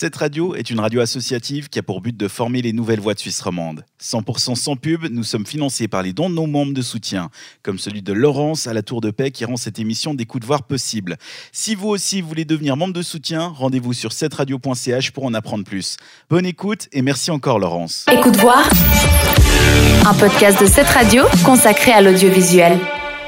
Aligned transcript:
Cette 0.00 0.16
radio 0.16 0.54
est 0.54 0.70
une 0.70 0.80
radio 0.80 1.02
associative 1.02 1.68
qui 1.68 1.78
a 1.78 1.82
pour 1.82 2.00
but 2.00 2.16
de 2.16 2.26
former 2.26 2.62
les 2.62 2.72
nouvelles 2.72 3.00
voix 3.00 3.12
de 3.12 3.18
Suisse 3.18 3.42
romande. 3.42 3.84
100% 4.02 4.54
sans 4.54 4.74
pub, 4.74 5.04
nous 5.10 5.24
sommes 5.24 5.44
financés 5.44 5.88
par 5.88 6.02
les 6.02 6.14
dons 6.14 6.30
de 6.30 6.36
nos 6.36 6.46
membres 6.46 6.72
de 6.72 6.80
soutien, 6.80 7.28
comme 7.62 7.78
celui 7.78 8.00
de 8.00 8.14
Laurence 8.14 8.66
à 8.66 8.72
la 8.72 8.80
Tour 8.80 9.02
de 9.02 9.10
Paix 9.10 9.30
qui 9.30 9.44
rend 9.44 9.58
cette 9.58 9.78
émission 9.78 10.14
des 10.14 10.24
coups 10.24 10.40
de 10.40 10.46
voir 10.46 10.62
possible. 10.62 11.18
Si 11.52 11.74
vous 11.74 11.88
aussi 11.88 12.22
voulez 12.22 12.46
devenir 12.46 12.78
membre 12.78 12.94
de 12.94 13.02
soutien, 13.02 13.48
rendez-vous 13.48 13.92
sur 13.92 14.12
cetteradio.ch 14.12 15.10
pour 15.10 15.26
en 15.26 15.34
apprendre 15.34 15.64
plus. 15.64 15.98
Bonne 16.30 16.46
écoute 16.46 16.88
et 16.92 17.02
merci 17.02 17.30
encore 17.30 17.58
Laurence. 17.58 18.06
Écoute 18.10 18.36
voir, 18.36 18.66
un 20.06 20.14
podcast 20.14 20.58
de 20.62 20.66
cette 20.66 20.88
radio 20.88 21.24
consacré 21.44 21.92
à 21.92 22.00
l'audiovisuel. 22.00 22.78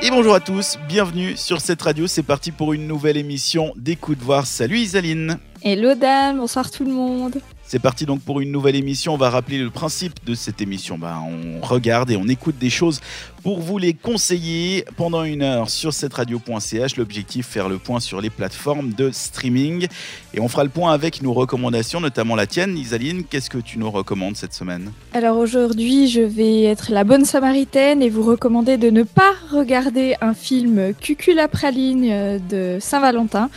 Et 0.00 0.08
bonjour 0.08 0.34
à 0.34 0.40
tous, 0.40 0.78
bienvenue 0.88 1.36
sur 1.36 1.60
cette 1.60 1.82
radio, 1.82 2.06
c'est 2.06 2.22
parti 2.22 2.50
pour 2.50 2.72
une 2.72 2.86
nouvelle 2.86 3.18
émission 3.18 3.74
d'écoute 3.76 4.20
voir. 4.22 4.46
Salut 4.46 4.78
Isaline 4.78 5.38
Hello 5.64 5.94
Dan, 5.94 6.38
bonsoir 6.38 6.72
tout 6.72 6.84
le 6.84 6.90
monde. 6.90 7.36
C'est 7.62 7.78
parti 7.78 8.04
donc 8.04 8.20
pour 8.22 8.40
une 8.40 8.50
nouvelle 8.50 8.74
émission. 8.74 9.14
On 9.14 9.16
va 9.16 9.30
rappeler 9.30 9.58
le 9.58 9.70
principe 9.70 10.14
de 10.26 10.34
cette 10.34 10.60
émission. 10.60 10.98
Ben, 10.98 11.22
on 11.24 11.64
regarde 11.64 12.10
et 12.10 12.16
on 12.16 12.26
écoute 12.26 12.58
des 12.58 12.68
choses 12.68 13.00
pour 13.44 13.60
vous 13.60 13.78
les 13.78 13.94
conseiller 13.94 14.84
pendant 14.96 15.22
une 15.22 15.42
heure 15.42 15.70
sur 15.70 15.92
cette 15.92 16.14
radio.ch. 16.14 16.96
L'objectif, 16.96 17.46
faire 17.46 17.68
le 17.68 17.78
point 17.78 18.00
sur 18.00 18.20
les 18.20 18.28
plateformes 18.28 18.92
de 18.92 19.12
streaming. 19.12 19.86
Et 20.34 20.40
on 20.40 20.48
fera 20.48 20.64
le 20.64 20.70
point 20.70 20.92
avec 20.92 21.22
nos 21.22 21.32
recommandations, 21.32 22.00
notamment 22.00 22.34
la 22.34 22.48
tienne. 22.48 22.76
Isaline, 22.76 23.22
qu'est-ce 23.22 23.48
que 23.48 23.58
tu 23.58 23.78
nous 23.78 23.90
recommandes 23.90 24.34
cette 24.34 24.54
semaine? 24.54 24.90
Alors 25.14 25.38
aujourd'hui, 25.38 26.08
je 26.08 26.22
vais 26.22 26.64
être 26.64 26.90
la 26.90 27.04
bonne 27.04 27.24
samaritaine 27.24 28.02
et 28.02 28.10
vous 28.10 28.24
recommander 28.24 28.78
de 28.78 28.90
ne 28.90 29.04
pas 29.04 29.32
regarder 29.52 30.16
un 30.20 30.34
film 30.34 30.92
Cucula 31.00 31.46
Praline 31.46 32.08
euh, 32.10 32.38
de 32.50 32.78
Saint-Valentin. 32.80 33.48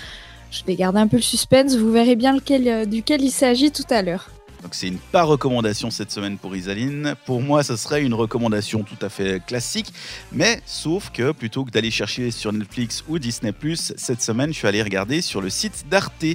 Je 0.52 0.64
vais 0.66 0.76
garder 0.76 1.00
un 1.00 1.08
peu 1.08 1.18
le 1.18 1.24
suspense, 1.24 1.76
vous 1.76 1.92
verrez 1.92 2.16
bien 2.16 2.38
euh, 2.38 2.86
duquel 2.86 3.22
il 3.22 3.32
s'agit 3.32 3.72
tout 3.72 3.84
à 3.90 4.02
l'heure. 4.02 4.30
Donc 4.66 4.74
c'est 4.74 4.88
une 4.88 4.98
pas 4.98 5.22
recommandation 5.22 5.92
cette 5.92 6.10
semaine 6.10 6.40
pour 6.40 6.56
Isaline. 6.56 7.14
Pour 7.26 7.40
moi, 7.40 7.62
ce 7.62 7.76
serait 7.76 8.04
une 8.04 8.16
recommandation 8.16 8.82
tout 8.82 8.98
à 9.06 9.10
fait 9.10 9.40
classique, 9.46 9.94
mais 10.32 10.60
sauf 10.66 11.12
que 11.12 11.34
plutôt 11.34 11.66
que 11.66 11.70
d'aller 11.70 11.92
chercher 11.92 12.32
sur 12.32 12.52
Netflix 12.52 13.04
ou 13.08 13.20
Disney⁇ 13.20 13.52
cette 13.96 14.24
semaine, 14.24 14.52
je 14.52 14.58
suis 14.58 14.68
allé 14.68 14.82
regarder 14.82 15.22
sur 15.22 15.40
le 15.40 15.52
site 15.52 15.86
d'Arte. 15.92 16.26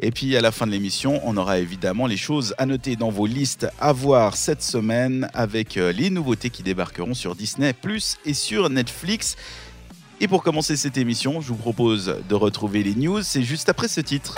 Et 0.00 0.10
puis 0.10 0.36
à 0.36 0.42
la 0.42 0.50
fin 0.52 0.66
de 0.66 0.72
l'émission, 0.72 1.20
on 1.24 1.36
aura 1.38 1.60
évidemment 1.60 2.06
les 2.06 2.18
choses 2.18 2.54
à 2.58 2.66
noter 2.66 2.96
dans 2.96 3.10
vos 3.10 3.26
listes 3.26 3.66
à 3.80 3.92
voir 3.92 4.36
cette 4.36 4.62
semaine 4.62 5.30
avec 5.32 5.78
euh, 5.78 5.92
les 5.92 6.10
nouveautés 6.10 6.50
qui 6.50 6.62
débarqueront 6.62 7.14
sur 7.14 7.34
Disney⁇ 7.34 7.72
et 8.26 8.34
sur 8.34 8.68
Netflix. 8.68 9.36
Et 10.22 10.28
pour 10.28 10.44
commencer 10.44 10.76
cette 10.76 10.96
émission, 10.98 11.40
je 11.40 11.48
vous 11.48 11.56
propose 11.56 12.14
de 12.28 12.34
retrouver 12.36 12.84
les 12.84 12.94
news. 12.94 13.22
C'est 13.22 13.42
juste 13.42 13.68
après 13.68 13.88
ce 13.88 14.00
titre. 14.00 14.36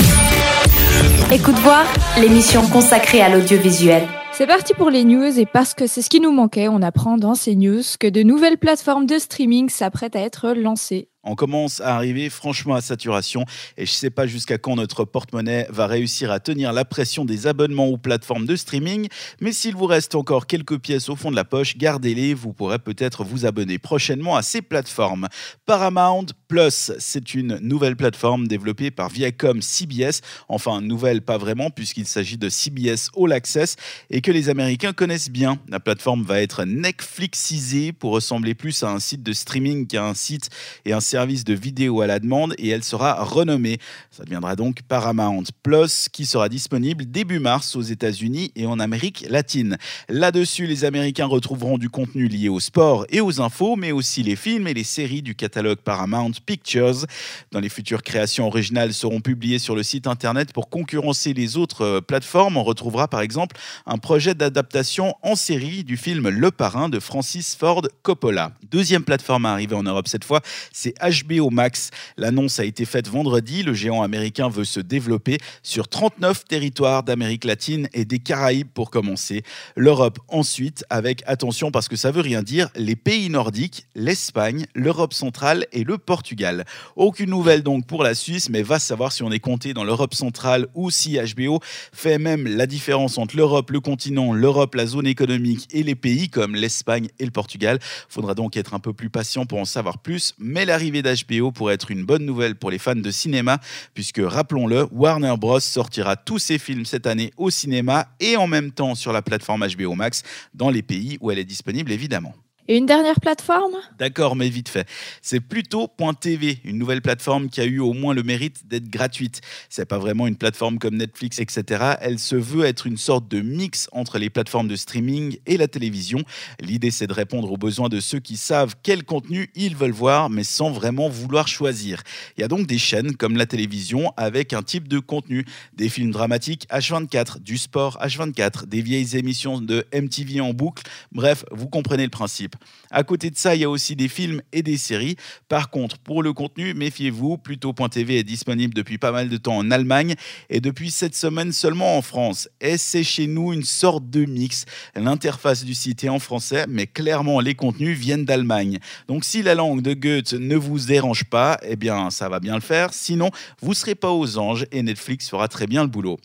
Écoute 1.31 1.57
voir, 1.57 1.85
l'émission 2.19 2.67
consacrée 2.69 3.21
à 3.21 3.29
l'audiovisuel. 3.29 4.09
C'est 4.33 4.47
parti 4.47 4.73
pour 4.73 4.89
les 4.89 5.05
news 5.05 5.39
et 5.39 5.45
parce 5.45 5.75
que 5.75 5.87
c'est 5.87 6.01
ce 6.01 6.09
qui 6.09 6.21
nous 6.21 6.33
manquait, 6.33 6.69
on 6.69 6.81
apprend 6.81 7.19
dans 7.19 7.35
ces 7.35 7.55
news 7.55 7.83
que 8.01 8.07
de 8.07 8.23
nouvelles 8.23 8.57
plateformes 8.57 9.05
de 9.05 9.19
streaming 9.19 9.69
s'apprêtent 9.69 10.17
à 10.17 10.21
être 10.21 10.55
lancées. 10.55 11.11
On 11.25 11.35
commence 11.35 11.81
à 11.81 11.95
arriver 11.95 12.29
franchement 12.29 12.75
à 12.75 12.81
saturation 12.83 13.45
et 13.77 13.87
je 13.87 13.93
ne 13.93 13.97
sais 13.97 14.11
pas 14.11 14.27
jusqu'à 14.27 14.59
quand 14.59 14.77
notre 14.77 15.05
porte-monnaie 15.05 15.67
va 15.71 15.87
réussir 15.87 16.31
à 16.31 16.39
tenir 16.39 16.73
la 16.73 16.85
pression 16.85 17.25
des 17.25 17.47
abonnements 17.47 17.87
aux 17.87 17.97
plateformes 17.97 18.47
de 18.47 18.57
streaming, 18.57 19.09
mais 19.41 19.53
s'il 19.53 19.75
vous 19.75 19.87
reste 19.87 20.15
encore 20.15 20.47
quelques 20.47 20.79
pièces 20.79 21.09
au 21.09 21.17
fond 21.17 21.31
de 21.31 21.37
la 21.37 21.45
poche, 21.45 21.77
gardez-les, 21.79 22.35
vous 22.35 22.53
pourrez 22.53 22.79
peut-être 22.79 23.25
vous 23.25 23.47
abonner 23.47 23.79
prochainement 23.79 24.37
à 24.37 24.43
ces 24.43 24.61
plateformes. 24.61 25.29
Paramount 25.65 26.27
Plus, 26.47 26.93
c'est 26.99 27.35
une 27.35 27.59
nouvelle 27.59 27.97
plateforme 27.97 28.47
développée 28.47 28.91
par 28.91 29.09
Viacom 29.09 29.63
CBS, 29.63 30.21
enfin 30.49 30.81
nouvelle 30.83 31.23
pas 31.23 31.39
vraiment 31.39 31.71
puisqu'il 31.71 32.07
s'agit 32.07 32.37
de 32.37 32.49
CBS 32.51 33.11
All 33.17 33.33
Access 33.33 33.77
et 34.11 34.21
que 34.21 34.31
les 34.31 34.51
Américains 34.51 34.93
connaissent 34.93 35.31
bien. 35.31 35.59
La 35.69 35.81
plateforme 35.81 36.23
va 36.23 36.43
être 36.43 36.65
Netflixisée 36.65 37.93
pour 37.93 38.13
ressembler 38.13 38.55
plus 38.55 38.83
à 38.83 38.91
un 38.91 39.01
site 39.01 39.23
de 39.23 39.33
streaming 39.33 39.87
qu'à 39.87 40.05
un 40.05 40.15
site 40.15 40.51
et 40.85 40.93
un 40.93 41.01
service 41.01 41.14
de 41.15 41.55
vidéo 41.55 42.01
à 42.01 42.09
la 42.09 42.19
demande 42.19 42.55
et 42.59 42.69
elle 42.71 42.83
sera 42.83 43.23
renommée. 43.23 43.79
Ça 44.11 44.25
deviendra 44.25 44.57
donc 44.57 44.83
Paramount 44.83 45.45
Plus 45.63 46.09
qui 46.13 46.27
sera 46.27 46.49
disponible 46.49 47.05
début 47.05 47.39
mars 47.39 47.77
aux 47.77 47.83
États-Unis 47.83 48.51
et 48.57 48.67
en 48.67 48.81
Amérique 48.81 49.25
latine. 49.29 49.77
Là-dessus, 50.09 50.67
les 50.67 50.85
Américains 50.85 51.27
retrouveront 51.27 51.79
du 51.79 51.89
contenu 51.89 52.27
lié 52.27 52.49
au 52.49 52.59
sport 52.59 53.07
et 53.11 53.21
aux 53.21 53.41
infos, 53.41 53.77
mais 53.77 53.93
aussi 53.93 54.25
les 54.25 54.35
films 54.35 54.67
et 54.67 54.75
les 54.75 54.83
séries 54.83 55.23
du 55.23 55.37
catalogue 55.37 55.79
Paramount 55.79 56.33
Pictures. 56.45 57.07
Dans 57.53 57.61
les 57.61 57.69
futures 57.69 58.03
créations 58.03 58.49
originales 58.49 58.93
seront 58.93 59.21
publiées 59.21 59.61
sur 59.61 59.77
le 59.77 59.85
site 59.85 60.09
internet 60.09 60.53
pour 60.53 60.69
concurrencer 60.69 61.33
les 61.33 61.57
autres 61.57 61.83
euh, 61.83 62.01
plateformes. 62.01 62.57
On 62.57 62.65
retrouvera 62.65 63.07
par 63.07 63.21
exemple 63.21 63.57
un 63.87 63.99
projet 63.99 64.35
d'adaptation 64.35 65.15
en 65.23 65.37
série 65.37 65.85
du 65.85 65.97
film 65.97 66.29
Le 66.29 66.51
Parrain 66.51 66.89
de 66.89 66.99
Francis 66.99 67.55
Ford 67.55 67.87
Coppola. 68.03 68.51
Deuxième 68.69 69.05
plateforme 69.05 69.47
à 69.47 69.53
arriver 69.53 69.77
en 69.77 69.85
Europe 69.85 70.09
cette 70.09 70.25
fois, 70.25 70.41
c'est 70.73 70.95
HBO 71.09 71.51
Max. 71.51 71.91
L'annonce 72.17 72.61
a 72.61 72.65
été 72.65 72.85
faite 72.85 73.09
vendredi. 73.09 73.63
Le 73.63 73.75
géant 73.75 74.03
américain 74.03 74.49
veut 74.49 74.65
se 74.65 74.81
développer 74.81 75.39
sur 75.63 75.89
39 75.89 76.45
territoires 76.45 77.03
d'Amérique 77.03 77.45
latine 77.45 77.89
et 77.93 78.05
des 78.05 78.19
Caraïbes 78.19 78.69
pour 78.73 78.91
commencer. 78.91 79.43
L'Europe 79.77 80.19
ensuite, 80.29 80.85
avec 80.91 81.23
attention 81.27 81.71
parce 81.71 81.89
que 81.89 81.97
ça 81.97 82.11
veut 82.11 82.21
rien 82.21 82.43
dire, 82.43 82.69
les 82.77 82.97
pays 82.97 83.29
nordiques, 83.31 83.87
l'Espagne, 83.95 84.67
l'Europe 84.75 85.15
centrale 85.15 85.67
et 85.73 85.85
le 85.85 85.99
Portugal. 85.99 86.65
Aucune 86.97 87.31
nouvelle 87.31 87.63
donc 87.63 87.87
pour 87.87 88.03
la 88.03 88.15
Suisse, 88.15 88.49
mais 88.51 88.63
va 88.63 88.79
savoir 88.79 89.13
si 89.13 89.23
on 89.23 89.31
est 89.31 89.41
compté 89.41 89.75
dans 89.75 89.85
l'Europe 89.85 90.15
centrale 90.15 90.69
ou 90.75 90.91
si 90.91 91.19
HBO 91.19 91.61
fait 91.93 92.19
même 92.19 92.47
la 92.47 92.67
différence 92.67 93.19
entre 93.19 93.37
l'Europe, 93.37 93.71
le 93.71 93.81
continent, 93.81 94.33
l'Europe, 94.33 94.75
la 94.75 94.87
zone 94.87 95.07
économique 95.07 95.69
et 95.73 95.83
les 95.83 95.95
pays 95.95 96.29
comme 96.29 96.55
l'Espagne 96.55 97.09
et 97.19 97.25
le 97.25 97.31
Portugal. 97.31 97.79
Faudra 98.09 98.35
donc 98.35 98.57
être 98.57 98.75
un 98.75 98.79
peu 98.79 98.93
plus 98.93 99.11
patient 99.11 99.47
pour 99.47 99.59
en 99.59 99.65
savoir 99.65 99.99
plus, 99.99 100.35
mais 100.39 100.65
l'arrivée 100.65 100.94
d'HBO 101.03 101.53
pourrait 101.53 101.75
être 101.75 101.91
une 101.91 102.05
bonne 102.05 102.25
nouvelle 102.25 102.57
pour 102.57 102.71
les 102.71 102.79
fans 102.79 102.95
de 102.95 103.11
cinéma, 103.11 103.59
puisque 103.95 104.21
rappelons-le, 104.23 104.87
Warner 104.93 105.35
Bros 105.39 105.61
sortira 105.61 106.17
tous 106.17 106.39
ses 106.39 106.59
films 106.59 106.85
cette 106.85 107.07
année 107.07 107.33
au 107.37 107.51
cinéma 107.51 108.09
et 108.21 108.37
en 108.37 108.47
même 108.47 108.71
temps 108.73 108.95
sur 108.95 109.13
la 109.13 109.23
plateforme 109.23 109.67
HBO 109.67 109.95
Max 109.95 110.23
dans 110.55 110.71
les 110.71 110.83
pays 110.83 111.19
où 111.21 111.31
elle 111.31 111.39
est 111.39 111.45
disponible 111.45 111.93
évidemment. 111.93 112.35
Et 112.67 112.79
une 112.79 112.87
dernière 112.87 113.21
plateforme? 113.21 113.75
D'accord, 113.99 114.37
mais 114.37 114.49
vite 114.49 114.71
fait. 114.71 114.89
C'est 115.21 115.41
plutôt 115.41 115.91
.tv, 116.19 116.61
une 116.65 116.79
nouvelle 116.79 117.03
plateforme 117.03 117.51
qui 117.51 117.61
a 117.61 117.65
eu 117.65 117.79
au 117.79 117.93
moins 117.93 118.15
le 118.15 118.23
mérite 118.23 118.67
d'être 118.67 118.89
gratuite. 118.89 119.43
C'est 119.69 119.85
pas 119.85 119.99
vraiment 119.99 120.27
une 120.27 120.37
plateforme 120.37 120.79
comme 120.79 120.97
Netflix, 120.97 121.39
etc. 121.41 121.97
Elle 122.01 122.19
se 122.19 122.37
veut 122.37 122.65
être 122.65 122.87
une 122.87 122.97
sorte 122.97 123.29
de 123.29 123.43
mix 123.43 123.91
entre 123.93 124.17
les 124.17 124.31
plateformes 124.31 124.67
de 124.69 124.77
streaming 124.77 125.37
et 125.45 125.59
la 125.59 125.69
télévision. 125.69 126.25
L'idée, 126.59 126.91
c'est 126.91 127.07
de 127.07 127.13
répondre 127.13 127.53
aux 127.53 127.59
besoins 127.59 127.91
de 127.91 128.01
ceux 128.01 128.19
qui 128.19 128.39
savent 128.39 128.77
quel 128.83 129.05
contenu 129.05 129.51
ils 129.55 129.77
veulent 129.77 129.91
voir, 129.91 130.31
mais 130.31 130.45
sans 130.45 130.71
vraiment 130.71 131.11
vouloir 131.11 131.49
choisir. 131.49 132.03
Il 132.39 132.41
y 132.41 132.45
a 132.45 132.49
donc 132.49 132.67
des 132.67 132.79
chaînes 132.79 133.15
comme 133.15 133.37
la 133.37 133.45
télévision 133.45 134.11
avec 134.17 134.55
un 134.55 134.63
type 134.63 134.89
de 134.89 135.01
contenu, 135.01 135.45
des 135.77 135.91
films 135.91 136.13
dramatiques 136.13 136.67
H24, 136.71 137.43
du 137.43 137.59
sport 137.59 137.99
H24, 138.01 138.65
des 138.65 138.81
vieilles 138.81 139.19
émissions 139.19 139.61
de 139.61 139.85
MTV 139.93 140.41
en 140.41 140.55
boucle. 140.55 140.83
Bref, 141.13 141.45
vous 141.51 141.69
comprenez 141.69 142.05
le 142.05 142.11
principe. 142.11 142.54
À 142.91 143.03
côté 143.03 143.31
de 143.31 143.37
ça, 143.37 143.55
il 143.55 143.61
y 143.63 143.65
a 143.65 143.71
aussi 143.71 143.97
des 143.97 144.09
films 144.09 144.41
et 144.53 144.63
des 144.63 144.77
séries. 144.77 145.17
Par 145.49 145.71
contre, 145.71 145.99
pour 145.99 146.23
le 146.23 146.33
contenu, 146.33 146.75
méfiez-vous, 146.75 147.39
Plutôt.tv 147.39 148.19
est 148.19 148.25
disponible 148.25 148.75
depuis 148.75 148.99
pas 148.99 149.13
mal 149.13 149.29
de 149.29 149.37
temps 149.37 149.57
en 149.57 149.71
Allemagne 149.71 150.15
et 150.51 150.61
depuis 150.61 150.91
cette 150.91 151.15
semaine 151.15 151.53
seulement 151.53 151.97
en 151.97 152.03
France. 152.03 152.49
Et 152.61 152.79
c'est 152.79 153.03
chez 153.03 153.27
nous 153.27 153.53
une 153.53 153.65
sorte 153.65 154.09
de 154.11 154.25
mix. 154.25 154.65
L'interface 154.95 155.65
du 155.65 155.75
site 155.75 156.05
est 156.05 156.09
en 156.09 156.19
français, 156.19 156.67
mais 156.69 156.87
clairement 156.87 157.41
les 157.41 157.55
contenus 157.55 157.99
viennent 157.99 158.25
d'Allemagne. 158.25 158.79
Donc 159.09 159.25
si 159.25 159.43
la 159.43 159.55
langue 159.55 159.83
de 159.83 159.95
Goethe 159.95 160.35
ne 160.35 160.57
vous 160.57 160.79
dérange 160.79 161.25
pas, 161.25 161.59
eh 161.63 161.77
bien 161.77 162.11
ça 162.11 162.29
va 162.29 162.41
bien 162.41 162.55
le 162.55 162.61
faire. 162.61 162.93
Sinon, 162.93 163.31
vous 163.61 163.71
ne 163.71 163.75
serez 163.75 163.95
pas 163.95 164.13
aux 164.13 164.39
anges 164.39 164.67
et 164.73 164.83
Netflix 164.83 165.29
fera 165.29 165.49
très 165.49 165.67
bien 165.67 165.83
le 165.83 165.89
boulot. 165.89 166.19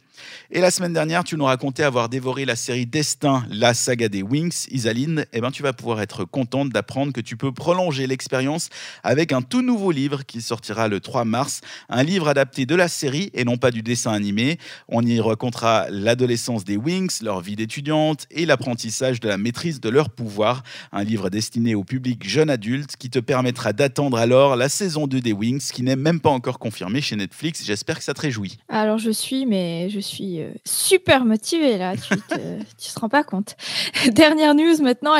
Et 0.51 0.61
la 0.61 0.71
semaine 0.71 0.93
dernière, 0.93 1.23
tu 1.23 1.37
nous 1.37 1.45
racontais 1.45 1.83
avoir 1.83 2.09
dévoré 2.09 2.45
la 2.45 2.55
série 2.55 2.85
Destin, 2.85 3.45
la 3.49 3.73
saga 3.73 4.09
des 4.09 4.23
Wings, 4.23 4.67
Isaline. 4.71 5.25
Eh 5.33 5.41
ben, 5.41 5.51
tu 5.51 5.63
vas 5.63 5.73
pouvoir 5.73 6.01
être 6.01 6.25
contente 6.25 6.69
d'apprendre 6.69 7.13
que 7.13 7.21
tu 7.21 7.37
peux 7.37 7.51
prolonger 7.51 8.07
l'expérience 8.07 8.69
avec 9.03 9.31
un 9.31 9.41
tout 9.41 9.61
nouveau 9.61 9.91
livre 9.91 10.25
qui 10.25 10.41
sortira 10.41 10.87
le 10.87 10.99
3 10.99 11.25
mars. 11.25 11.61
Un 11.89 12.03
livre 12.03 12.27
adapté 12.27 12.65
de 12.65 12.75
la 12.75 12.87
série 12.87 13.29
et 13.33 13.43
non 13.43 13.57
pas 13.57 13.71
du 13.71 13.81
dessin 13.81 14.11
animé. 14.11 14.57
On 14.87 15.05
y 15.05 15.19
racontera 15.19 15.87
l'adolescence 15.89 16.65
des 16.65 16.77
Wings, 16.77 17.21
leur 17.21 17.41
vie 17.41 17.55
d'étudiante 17.55 18.25
et 18.31 18.45
l'apprentissage 18.45 19.19
de 19.19 19.27
la 19.27 19.37
maîtrise 19.37 19.79
de 19.79 19.89
leur 19.89 20.09
pouvoir. 20.09 20.63
Un 20.91 21.03
livre 21.03 21.29
destiné 21.29 21.75
au 21.75 21.83
public 21.83 22.27
jeune 22.27 22.49
adulte 22.49 22.97
qui 22.97 23.09
te 23.09 23.19
permettra 23.19 23.73
d'attendre 23.73 24.17
alors 24.17 24.55
la 24.55 24.69
saison 24.69 25.07
2 25.07 25.21
des 25.21 25.33
Wings 25.33 25.71
qui 25.71 25.83
n'est 25.83 25.95
même 25.95 26.19
pas 26.19 26.29
encore 26.29 26.59
confirmée 26.59 27.01
chez 27.01 27.15
Netflix. 27.15 27.63
J'espère 27.63 27.97
que 27.99 28.03
ça 28.03 28.13
te 28.13 28.21
réjouit. 28.21 28.57
Alors 28.67 28.97
je 28.97 29.11
suis, 29.11 29.45
mais 29.45 29.89
je 29.89 29.99
suis 29.99 30.08
suis 30.09 30.41
euh, 30.41 30.51
super 30.65 31.25
motivée 31.25 31.77
là, 31.77 31.95
tu 31.95 32.15
te, 32.17 32.35
te 32.93 32.99
rends 32.99 33.09
pas 33.09 33.23
compte. 33.23 33.55
Dernière 34.07 34.55
news 34.55 34.81
maintenant, 34.81 35.13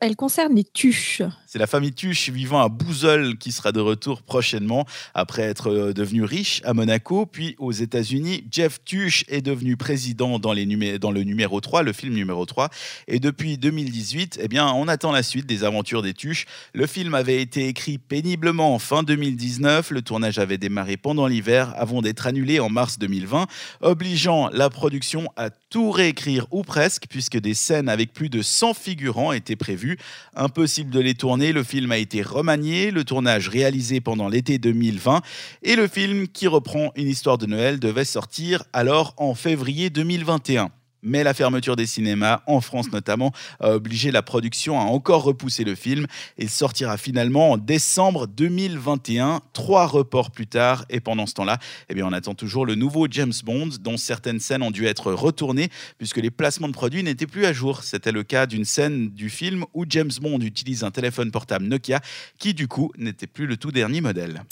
elle 0.00 0.16
concerne 0.16 0.54
les 0.54 0.64
tuches. 0.64 1.22
C'est 1.52 1.58
la 1.58 1.66
famille 1.66 1.92
Tuche 1.92 2.30
vivant 2.30 2.62
à 2.62 2.68
Bouzel 2.68 3.36
qui 3.36 3.50
sera 3.50 3.72
de 3.72 3.80
retour 3.80 4.22
prochainement 4.22 4.86
après 5.14 5.42
être 5.42 5.68
euh, 5.68 5.92
devenu 5.92 6.22
riche 6.22 6.62
à 6.64 6.74
Monaco, 6.74 7.26
puis 7.26 7.56
aux 7.58 7.72
États-Unis. 7.72 8.44
Jeff 8.52 8.78
Tuche 8.84 9.24
est 9.26 9.42
devenu 9.42 9.76
président 9.76 10.38
dans, 10.38 10.52
les 10.52 10.64
dans 11.00 11.10
le 11.10 11.24
numéro 11.24 11.60
3, 11.60 11.82
le 11.82 11.92
film 11.92 12.14
numéro 12.14 12.46
3. 12.46 12.70
Et 13.08 13.18
depuis 13.18 13.58
2018, 13.58 14.38
eh 14.40 14.46
bien, 14.46 14.68
on 14.68 14.86
attend 14.86 15.10
la 15.10 15.24
suite 15.24 15.46
des 15.46 15.64
aventures 15.64 16.02
des 16.02 16.14
Tuches. 16.14 16.46
Le 16.72 16.86
film 16.86 17.16
avait 17.16 17.42
été 17.42 17.66
écrit 17.66 17.98
péniblement 17.98 18.72
en 18.72 18.78
fin 18.78 19.02
2019. 19.02 19.90
Le 19.90 20.02
tournage 20.02 20.38
avait 20.38 20.56
démarré 20.56 20.96
pendant 20.96 21.26
l'hiver 21.26 21.74
avant 21.76 22.00
d'être 22.00 22.28
annulé 22.28 22.60
en 22.60 22.68
mars 22.68 22.96
2020, 23.00 23.48
obligeant 23.80 24.50
la 24.52 24.70
production 24.70 25.26
à 25.34 25.50
tout 25.50 25.90
réécrire 25.90 26.46
ou 26.52 26.62
presque, 26.62 27.06
puisque 27.08 27.38
des 27.38 27.54
scènes 27.54 27.88
avec 27.88 28.12
plus 28.12 28.28
de 28.28 28.40
100 28.40 28.74
figurants 28.74 29.32
étaient 29.32 29.56
prévues. 29.56 29.98
Impossible 30.36 30.90
de 30.90 31.00
les 31.00 31.14
tourner, 31.14 31.39
le 31.40 31.64
film 31.64 31.90
a 31.90 31.98
été 31.98 32.22
remanié, 32.22 32.90
le 32.90 33.04
tournage 33.04 33.48
réalisé 33.48 34.00
pendant 34.00 34.28
l'été 34.28 34.58
2020, 34.58 35.22
et 35.62 35.74
le 35.74 35.88
film 35.88 36.28
qui 36.28 36.46
reprend 36.46 36.92
une 36.96 37.08
histoire 37.08 37.38
de 37.38 37.46
Noël 37.46 37.80
devait 37.80 38.04
sortir 38.04 38.62
alors 38.72 39.14
en 39.16 39.34
février 39.34 39.90
2021. 39.90 40.70
Mais 41.02 41.24
la 41.24 41.34
fermeture 41.34 41.76
des 41.76 41.86
cinémas, 41.86 42.42
en 42.46 42.60
France 42.60 42.92
notamment, 42.92 43.32
a 43.60 43.70
obligé 43.72 44.10
la 44.10 44.22
production 44.22 44.78
à 44.78 44.84
encore 44.84 45.22
repousser 45.22 45.64
le 45.64 45.74
film. 45.74 46.06
Il 46.38 46.50
sortira 46.50 46.96
finalement 46.96 47.52
en 47.52 47.56
décembre 47.56 48.26
2021, 48.26 49.40
trois 49.52 49.86
reports 49.86 50.30
plus 50.30 50.46
tard. 50.46 50.84
Et 50.90 51.00
pendant 51.00 51.26
ce 51.26 51.34
temps-là, 51.34 51.58
eh 51.88 51.94
bien, 51.94 52.06
on 52.06 52.12
attend 52.12 52.34
toujours 52.34 52.66
le 52.66 52.74
nouveau 52.74 53.06
James 53.10 53.32
Bond, 53.44 53.70
dont 53.80 53.96
certaines 53.96 54.40
scènes 54.40 54.62
ont 54.62 54.70
dû 54.70 54.86
être 54.86 55.12
retournées 55.12 55.68
puisque 55.98 56.18
les 56.18 56.30
placements 56.30 56.68
de 56.68 56.72
produits 56.72 57.02
n'étaient 57.02 57.26
plus 57.26 57.46
à 57.46 57.52
jour. 57.52 57.82
C'était 57.82 58.12
le 58.12 58.22
cas 58.22 58.46
d'une 58.46 58.64
scène 58.64 59.10
du 59.10 59.30
film 59.30 59.64
où 59.74 59.84
James 59.88 60.10
Bond 60.20 60.40
utilise 60.40 60.84
un 60.84 60.90
téléphone 60.90 61.30
portable 61.30 61.66
Nokia 61.66 62.00
qui, 62.38 62.54
du 62.54 62.68
coup, 62.68 62.92
n'était 62.98 63.26
plus 63.26 63.46
le 63.46 63.56
tout 63.56 63.72
dernier 63.72 64.00
modèle. 64.00 64.42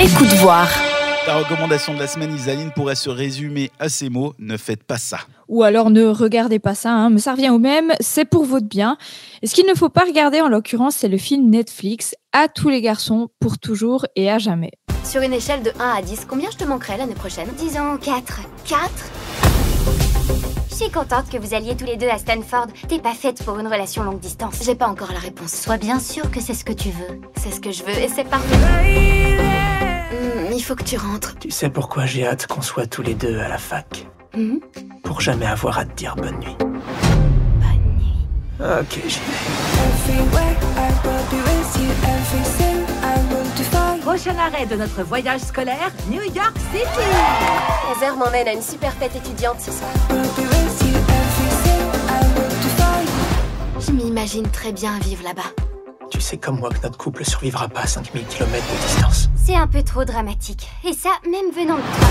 Écoute 0.00 0.32
voir. 0.34 0.68
La 1.26 1.38
recommandation 1.38 1.92
de 1.92 1.98
la 1.98 2.06
semaine, 2.06 2.32
Isaline, 2.32 2.70
pourrait 2.70 2.94
se 2.94 3.10
résumer 3.10 3.72
à 3.80 3.88
ces 3.88 4.08
mots 4.08 4.32
ne 4.38 4.56
faites 4.56 4.84
pas 4.84 4.96
ça. 4.96 5.18
Ou 5.48 5.64
alors 5.64 5.90
ne 5.90 6.04
regardez 6.06 6.60
pas 6.60 6.76
ça, 6.76 6.92
hein, 6.92 7.10
mais 7.10 7.18
ça 7.18 7.32
revient 7.32 7.50
au 7.50 7.58
même, 7.58 7.92
c'est 7.98 8.24
pour 8.24 8.44
votre 8.44 8.66
bien. 8.66 8.96
Et 9.42 9.48
ce 9.48 9.56
qu'il 9.56 9.66
ne 9.66 9.74
faut 9.74 9.88
pas 9.88 10.04
regarder 10.04 10.40
en 10.40 10.48
l'occurrence, 10.48 10.94
c'est 10.94 11.08
le 11.08 11.18
film 11.18 11.50
Netflix 11.50 12.14
À 12.32 12.46
tous 12.46 12.68
les 12.68 12.80
garçons, 12.80 13.28
pour 13.40 13.58
toujours 13.58 14.06
et 14.14 14.30
à 14.30 14.38
jamais. 14.38 14.70
Sur 15.02 15.20
une 15.22 15.32
échelle 15.32 15.64
de 15.64 15.72
1 15.80 15.96
à 15.98 16.00
10, 16.00 16.26
combien 16.28 16.48
je 16.52 16.56
te 16.56 16.64
manquerai 16.64 16.96
l'année 16.96 17.14
prochaine? 17.14 17.48
Disons 17.58 17.96
4. 17.96 18.40
4 18.66 18.90
Je 20.70 20.74
suis 20.76 20.90
contente 20.90 21.28
que 21.28 21.38
vous 21.38 21.54
alliez 21.54 21.74
tous 21.76 21.86
les 21.86 21.96
deux 21.96 22.08
à 22.08 22.18
Stanford. 22.18 22.68
T'es 22.88 23.00
pas 23.00 23.14
faite 23.14 23.42
pour 23.44 23.58
une 23.58 23.66
relation 23.66 24.04
longue 24.04 24.20
distance. 24.20 24.60
J'ai 24.64 24.76
pas 24.76 24.86
encore 24.86 25.10
la 25.12 25.18
réponse. 25.18 25.52
Sois 25.52 25.76
bien 25.76 25.98
sûr 25.98 26.30
que 26.30 26.40
c'est 26.40 26.54
ce 26.54 26.64
que 26.64 26.72
tu 26.72 26.90
veux. 26.90 27.20
C'est 27.36 27.50
ce 27.50 27.60
que 27.60 27.72
je 27.72 27.82
veux 27.82 27.98
et 27.98 28.08
c'est 28.08 28.28
parfait. 28.28 29.67
Hmm, 30.10 30.52
il 30.54 30.62
faut 30.62 30.74
que 30.74 30.84
tu 30.84 30.96
rentres. 30.96 31.34
Tu 31.38 31.50
sais 31.50 31.68
pourquoi 31.68 32.06
j'ai 32.06 32.26
hâte 32.26 32.46
qu'on 32.46 32.62
soit 32.62 32.86
tous 32.86 33.02
les 33.02 33.14
deux 33.14 33.38
à 33.38 33.48
la 33.48 33.58
fac 33.58 34.06
Hmm? 34.34 34.58
Pour 35.04 35.20
jamais 35.22 35.46
avoir 35.46 35.78
à 35.78 35.84
te 35.86 35.94
dire 35.96 36.14
bonne 36.14 36.38
nuit. 36.38 36.56
Bonne 36.60 37.96
nuit. 37.96 38.26
Ok, 38.60 39.00
j'y 39.06 39.18
vais. 39.20 40.78
Prochain 44.02 44.36
arrêt 44.38 44.66
de 44.66 44.74
notre 44.76 45.02
voyage 45.02 45.40
scolaire, 45.40 45.90
New 46.10 46.22
York 46.22 46.54
City. 46.72 47.06
Heather 47.90 48.16
m'emmène 48.16 48.48
à 48.48 48.52
une 48.52 48.62
super 48.62 48.92
fête 48.94 49.14
étudiante 49.14 49.60
ce 49.60 49.70
soir. 49.70 49.90
Je 53.80 53.92
m'imagine 53.92 54.48
très 54.48 54.72
bien 54.72 54.98
vivre 55.00 55.22
là-bas. 55.24 55.52
Tu 56.18 56.24
sais 56.24 56.36
comme 56.36 56.58
moi 56.58 56.70
que 56.70 56.82
notre 56.82 56.98
couple 56.98 57.24
survivra 57.24 57.68
pas 57.68 57.82
à 57.82 57.86
5000 57.86 58.24
km 58.26 58.50
de 58.52 58.86
distance. 58.88 59.28
C'est 59.36 59.54
un 59.54 59.68
peu 59.68 59.84
trop 59.84 60.04
dramatique. 60.04 60.66
Et 60.84 60.92
ça, 60.92 61.10
même 61.24 61.52
venant 61.54 61.76
de 61.76 61.80
toi. 61.80 62.08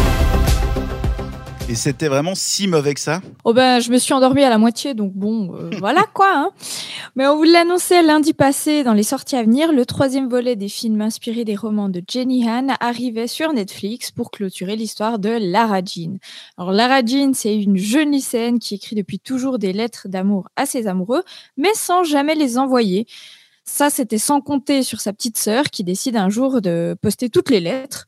Et 1.67 1.75
c'était 1.75 2.07
vraiment 2.07 2.33
si 2.33 2.69
mauvais 2.69 2.93
que 2.93 3.01
ça? 3.01 3.19
Oh 3.43 3.51
ben, 3.51 3.81
je 3.81 3.91
me 3.91 3.97
suis 3.97 4.13
endormie 4.13 4.45
à 4.45 4.49
la 4.49 4.57
moitié, 4.57 4.93
donc 4.93 5.11
bon, 5.11 5.53
euh, 5.57 5.71
voilà 5.79 6.05
quoi. 6.13 6.29
hein. 6.33 6.51
Mais 7.17 7.27
on 7.27 7.35
vous 7.35 7.43
l'annonçait 7.43 8.01
lundi 8.01 8.33
passé 8.33 8.85
dans 8.85 8.93
les 8.93 9.03
sorties 9.03 9.35
à 9.35 9.43
venir, 9.43 9.73
le 9.73 9.85
troisième 9.85 10.29
volet 10.29 10.55
des 10.55 10.69
films 10.69 11.01
inspirés 11.01 11.43
des 11.43 11.57
romans 11.57 11.89
de 11.89 12.01
Jenny 12.07 12.47
Han 12.47 12.67
arrivait 12.79 13.27
sur 13.27 13.51
Netflix 13.51 14.11
pour 14.11 14.31
clôturer 14.31 14.77
l'histoire 14.77 15.19
de 15.19 15.31
Lara 15.37 15.81
Jean. 15.83 16.17
Alors 16.57 16.71
Lara 16.71 17.01
Jean, 17.05 17.33
c'est 17.33 17.61
une 17.61 17.75
jeune 17.75 18.13
lycéenne 18.13 18.59
qui 18.59 18.75
écrit 18.75 18.95
depuis 18.95 19.19
toujours 19.19 19.59
des 19.59 19.73
lettres 19.73 20.07
d'amour 20.07 20.47
à 20.55 20.65
ses 20.65 20.87
amoureux, 20.87 21.23
mais 21.57 21.73
sans 21.73 22.05
jamais 22.05 22.35
les 22.35 22.57
envoyer. 22.57 23.05
Ça, 23.69 23.89
c'était 23.89 24.17
sans 24.17 24.39
compter 24.39 24.81
sur 24.81 25.01
sa 25.01 25.11
petite 25.11 25.37
sœur 25.37 25.65
qui 25.65 25.83
décide 25.83 26.15
un 26.15 26.29
jour 26.29 26.61
de 26.61 26.95
poster 27.01 27.29
toutes 27.29 27.49
les 27.49 27.59
lettres. 27.59 28.05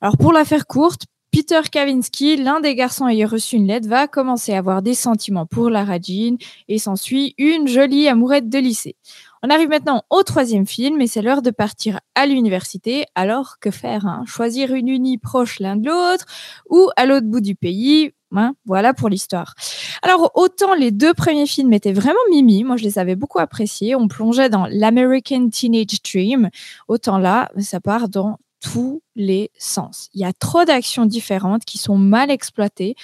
Alors 0.00 0.16
pour 0.16 0.32
la 0.32 0.44
faire 0.44 0.66
courte, 0.66 1.02
Peter 1.32 1.60
Kavinsky, 1.70 2.36
l'un 2.36 2.60
des 2.60 2.74
garçons 2.76 3.08
ayant 3.08 3.28
reçu 3.28 3.56
une 3.56 3.66
lettre, 3.66 3.88
va 3.88 4.06
commencer 4.06 4.52
à 4.52 4.58
avoir 4.58 4.80
des 4.80 4.94
sentiments 4.94 5.44
pour 5.44 5.70
Lara 5.70 5.98
Jean 6.00 6.38
et 6.68 6.78
s'ensuit 6.78 7.34
une 7.36 7.66
jolie 7.66 8.06
amourette 8.06 8.48
de 8.48 8.58
lycée. 8.58 8.94
On 9.42 9.50
arrive 9.50 9.70
maintenant 9.70 10.04
au 10.08 10.22
troisième 10.22 10.66
film 10.66 11.00
et 11.00 11.08
c'est 11.08 11.20
l'heure 11.20 11.42
de 11.42 11.50
partir 11.50 11.98
à 12.14 12.26
l'université. 12.26 13.04
Alors 13.16 13.58
que 13.60 13.72
faire 13.72 14.06
hein? 14.06 14.22
Choisir 14.26 14.72
une 14.72 14.88
uni 14.88 15.18
proche 15.18 15.58
l'un 15.58 15.76
de 15.76 15.88
l'autre 15.88 16.26
ou 16.70 16.90
à 16.96 17.06
l'autre 17.06 17.26
bout 17.26 17.40
du 17.40 17.56
pays? 17.56 18.12
Hein, 18.34 18.54
voilà 18.64 18.94
pour 18.94 19.08
l'histoire. 19.08 19.54
Alors, 20.02 20.32
autant 20.34 20.74
les 20.74 20.90
deux 20.90 21.14
premiers 21.14 21.46
films 21.46 21.72
étaient 21.72 21.92
vraiment 21.92 22.18
mimi, 22.30 22.64
moi 22.64 22.76
je 22.76 22.82
les 22.82 22.98
avais 22.98 23.14
beaucoup 23.14 23.38
appréciés, 23.38 23.94
on 23.94 24.08
plongeait 24.08 24.48
dans 24.48 24.66
l'American 24.66 25.48
Teenage 25.48 26.02
Dream, 26.02 26.50
autant 26.88 27.18
là, 27.18 27.50
ça 27.60 27.80
part 27.80 28.08
dans 28.08 28.38
tous 28.60 29.02
les 29.14 29.50
sens. 29.58 30.08
Il 30.14 30.20
y 30.20 30.24
a 30.24 30.32
trop 30.32 30.64
d'actions 30.64 31.06
différentes 31.06 31.64
qui 31.64 31.78
sont 31.78 31.96
mal 31.96 32.30
exploitées. 32.30 32.94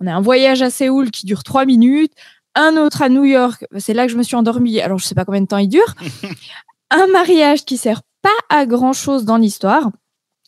On 0.00 0.06
a 0.06 0.14
un 0.14 0.20
voyage 0.20 0.62
à 0.62 0.70
Séoul 0.70 1.10
qui 1.10 1.26
dure 1.26 1.44
trois 1.44 1.64
minutes, 1.64 2.12
un 2.54 2.76
autre 2.76 3.02
à 3.02 3.08
New 3.08 3.24
York, 3.24 3.64
c'est 3.78 3.94
là 3.94 4.06
que 4.06 4.12
je 4.12 4.18
me 4.18 4.22
suis 4.24 4.36
endormie, 4.36 4.80
alors 4.80 4.98
je 4.98 5.06
sais 5.06 5.14
pas 5.14 5.24
combien 5.24 5.42
de 5.42 5.46
temps 5.46 5.58
il 5.58 5.68
dure, 5.68 5.94
un 6.90 7.06
mariage 7.08 7.64
qui 7.64 7.76
sert 7.76 8.02
pas 8.22 8.28
à 8.48 8.66
grand 8.66 8.92
chose 8.92 9.24
dans 9.24 9.36
l'histoire. 9.36 9.90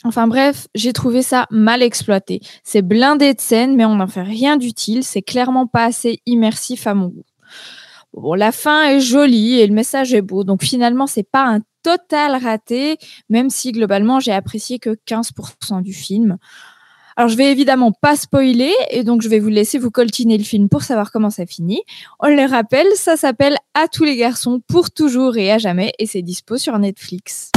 Enfin 0.04 0.26
bref, 0.26 0.66
j'ai 0.74 0.92
trouvé 0.92 1.22
ça 1.22 1.46
mal 1.50 1.82
exploité. 1.82 2.40
C'est 2.64 2.82
blindé 2.82 3.34
de 3.34 3.40
scènes, 3.40 3.76
mais 3.76 3.84
on 3.84 3.96
n'en 3.96 4.06
fait 4.06 4.22
rien 4.22 4.56
d'utile. 4.56 5.04
C'est 5.04 5.22
clairement 5.22 5.66
pas 5.66 5.84
assez 5.84 6.20
immersif 6.26 6.86
à 6.86 6.94
mon 6.94 7.08
goût. 7.08 7.24
Bon, 8.14 8.34
la 8.34 8.50
fin 8.50 8.88
est 8.88 9.00
jolie 9.00 9.60
et 9.60 9.66
le 9.66 9.74
message 9.74 10.14
est 10.14 10.22
beau. 10.22 10.42
Donc 10.42 10.62
finalement, 10.62 11.06
c'est 11.06 11.28
pas 11.28 11.44
un 11.44 11.60
total 11.82 12.42
raté, 12.42 12.96
même 13.28 13.50
si 13.50 13.72
globalement, 13.72 14.20
j'ai 14.20 14.32
apprécié 14.32 14.78
que 14.78 14.96
15% 15.06 15.82
du 15.82 15.92
film. 15.92 16.38
Alors, 17.16 17.28
je 17.28 17.36
vais 17.36 17.52
évidemment 17.52 17.92
pas 17.92 18.16
spoiler 18.16 18.72
et 18.90 19.04
donc 19.04 19.20
je 19.20 19.28
vais 19.28 19.40
vous 19.40 19.48
laisser 19.48 19.78
vous 19.78 19.90
coltiner 19.90 20.38
le 20.38 20.44
film 20.44 20.68
pour 20.68 20.82
savoir 20.82 21.12
comment 21.12 21.28
ça 21.28 21.44
finit. 21.44 21.82
On 22.18 22.28
le 22.28 22.48
rappelle, 22.48 22.86
ça 22.94 23.16
s'appelle 23.16 23.56
À 23.74 23.88
tous 23.88 24.04
les 24.04 24.16
garçons 24.16 24.60
pour 24.66 24.90
toujours 24.90 25.36
et 25.36 25.52
à 25.52 25.58
jamais 25.58 25.92
et 25.98 26.06
c'est 26.06 26.22
dispo 26.22 26.56
sur 26.56 26.78
Netflix. 26.78 27.50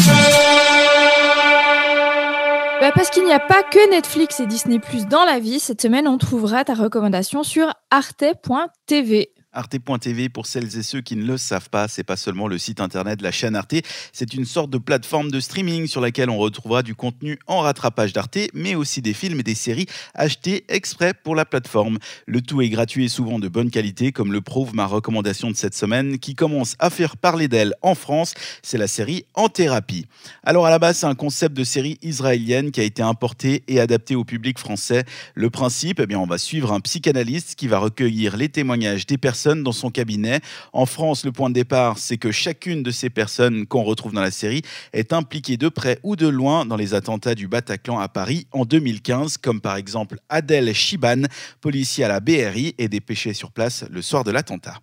Bah, 2.84 2.92
parce 2.94 3.10
qu'il 3.12 3.24
n'y 3.24 3.32
a 3.32 3.40
pas 3.40 3.64
que 3.64 3.92
Netflix 3.92 4.42
et 4.42 4.46
Disney 4.46 4.78
Plus 4.78 5.08
dans 5.08 5.24
la 5.24 5.40
vie, 5.40 5.62
cette 5.62 5.82
semaine 5.82 6.06
on 6.06 6.18
trouvera 6.18 6.66
ta 6.66 6.74
recommandation 6.74 7.42
sur 7.42 7.74
arte.tv. 7.92 9.32
Arte.tv, 9.54 10.30
pour 10.30 10.48
celles 10.48 10.78
et 10.78 10.84
ceux 10.84 11.02
qui 11.02 11.16
ne 11.16 11.26
le 11.26 11.38
savent 11.38 11.70
pas, 11.70 11.88
c'est 11.88 12.04
pas 12.04 12.18
seulement 12.18 12.48
le 12.48 12.58
site 12.58 12.82
internet 12.82 13.20
de 13.20 13.24
la 13.24 13.32
chaîne 13.32 13.56
Arte, 13.56 13.76
c'est 14.12 14.34
une 14.34 14.46
sorte 14.46 14.72
de 14.72 14.80
plateforme 14.80 15.30
de 15.30 15.40
streaming 15.40 15.86
sur 15.88 16.02
laquelle 16.02 16.32
on 16.32 16.38
retrouvera 16.38 16.82
du 16.82 16.96
contenu 16.96 17.38
en 17.46 17.60
rattrapage 17.60 18.14
d'Arte, 18.14 18.40
mais 18.54 18.74
aussi 18.74 19.02
des 19.02 19.14
films 19.14 19.40
et 19.40 19.44
des 19.44 19.54
séries 19.54 19.86
achetés 20.16 20.66
exprès 20.70 21.14
pour 21.14 21.36
la 21.36 21.46
plateforme. 21.46 22.00
Le 22.26 22.42
tout 22.42 22.62
est 22.62 22.70
gratuit 22.70 23.06
et 23.06 23.10
souvent 23.10 23.38
de 23.38 23.48
bonne 23.48 23.70
qualité, 23.70 24.12
comme 24.12 24.32
le 24.32 24.42
prouve 24.42 24.74
ma 24.74 24.88
recommandation 24.88 25.52
de 25.52 25.56
cette 25.56 25.76
semaine, 25.76 26.18
qui 26.18 26.34
commence 26.34 26.76
à 26.80 26.90
faire 26.90 27.16
parler 27.16 27.48
d'elle 27.48 27.76
en 27.84 27.94
France, 27.94 28.34
c'est 28.64 28.80
la 28.80 28.88
série 28.88 29.26
En 29.36 29.50
thérapie. 29.50 30.08
Alors 30.44 30.66
à 30.66 30.72
la 30.72 30.80
base, 30.80 30.98
c'est 30.98 31.06
un 31.06 31.16
concept 31.16 31.56
de 31.56 31.64
série 31.64 32.00
israélienne 32.02 32.72
qui 32.72 32.82
a 32.82 32.84
été 32.84 33.04
importé 33.04 33.64
et 33.68 33.80
adapté 33.80 34.16
au 34.16 34.24
public 34.24 34.58
français. 34.58 35.04
Le 35.36 35.52
principe, 35.52 36.00
eh 36.00 36.08
bien, 36.08 36.18
on 36.18 36.26
va 36.26 36.40
suivre 36.40 36.72
un 36.72 36.80
psychanalyste 36.80 37.54
qui 37.56 37.68
va 37.68 37.78
recueillir 37.78 38.36
les 38.36 38.50
témoignages 38.50 39.06
des 39.06 39.18
personnes 39.18 39.43
dans 39.52 39.72
son 39.72 39.90
cabinet. 39.90 40.40
En 40.72 40.86
France, 40.86 41.26
le 41.26 41.32
point 41.32 41.50
de 41.50 41.54
départ, 41.54 41.98
c'est 41.98 42.18
que 42.18 42.32
chacune 42.32 42.84
de 42.84 42.92
ces 42.92 43.10
personnes 43.10 43.66
qu'on 43.68 43.84
retrouve 43.84 44.14
dans 44.14 44.22
la 44.22 44.32
série 44.32 44.62
est 44.94 45.14
impliquée 45.14 45.58
de 45.58 45.70
près 45.70 46.00
ou 46.04 46.16
de 46.16 46.28
loin 46.28 46.66
dans 46.66 46.78
les 46.78 46.94
attentats 46.94 47.36
du 47.36 47.48
Bataclan 47.48 48.00
à 48.00 48.08
Paris 48.08 48.48
en 48.52 48.66
2015, 48.66 49.38
comme 49.38 49.62
par 49.62 49.76
exemple 49.76 50.18
Adèle 50.30 50.74
Chiban, 50.74 51.24
policier 51.62 52.06
à 52.06 52.08
la 52.08 52.20
BRI 52.20 52.76
et 52.78 52.88
dépêché 52.88 53.34
sur 53.34 53.52
place 53.52 53.86
le 53.92 54.02
soir 54.02 54.24
de 54.24 54.32
l'attentat. 54.32 54.76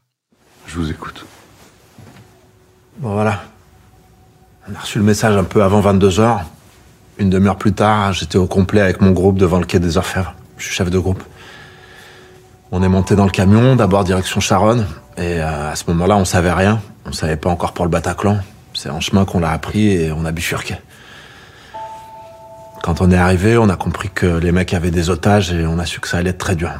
Je 0.66 0.76
vous 0.76 0.90
écoute. 0.90 1.24
Bon 2.98 3.14
voilà. 3.14 3.44
On 4.68 4.74
a 4.74 4.78
reçu 4.78 4.98
le 4.98 5.04
message 5.04 5.36
un 5.36 5.44
peu 5.44 5.62
avant 5.62 5.80
22h. 5.80 6.42
Une 7.18 7.30
demi-heure 7.30 7.56
plus 7.56 7.72
tard, 7.72 8.12
j'étais 8.12 8.38
au 8.38 8.46
complet 8.46 8.80
avec 8.80 9.00
mon 9.00 9.10
groupe 9.10 9.38
devant 9.38 9.58
le 9.58 9.66
quai 9.66 9.78
des 9.78 9.96
Orfèvres. 9.96 10.34
Je 10.58 10.64
suis 10.66 10.74
chef 10.74 10.90
de 10.90 10.98
groupe. 10.98 11.22
On 12.72 12.84
est 12.84 12.88
monté 12.88 13.16
dans 13.16 13.24
le 13.24 13.30
camion, 13.30 13.74
d'abord 13.74 14.04
direction 14.04 14.40
Charonne. 14.40 14.86
Et 15.16 15.40
euh, 15.40 15.72
à 15.72 15.76
ce 15.76 15.84
moment-là, 15.88 16.16
on 16.16 16.24
savait 16.24 16.52
rien. 16.52 16.80
On 17.04 17.12
savait 17.12 17.36
pas 17.36 17.50
encore 17.50 17.72
pour 17.72 17.84
le 17.84 17.90
Bataclan. 17.90 18.38
C'est 18.74 18.90
en 18.90 19.00
chemin 19.00 19.24
qu'on 19.24 19.40
l'a 19.40 19.50
appris 19.50 19.88
et 19.88 20.12
on 20.12 20.24
a 20.24 20.30
bifurqué. 20.30 20.76
Quand 22.82 23.00
on 23.00 23.10
est 23.10 23.16
arrivé, 23.16 23.58
on 23.58 23.68
a 23.68 23.76
compris 23.76 24.08
que 24.08 24.26
les 24.26 24.52
mecs 24.52 24.72
avaient 24.72 24.92
des 24.92 25.10
otages 25.10 25.52
et 25.52 25.66
on 25.66 25.78
a 25.80 25.86
su 25.86 26.00
que 26.00 26.06
ça 26.06 26.18
allait 26.18 26.30
être 26.30 26.38
très 26.38 26.54
dur. 26.54 26.70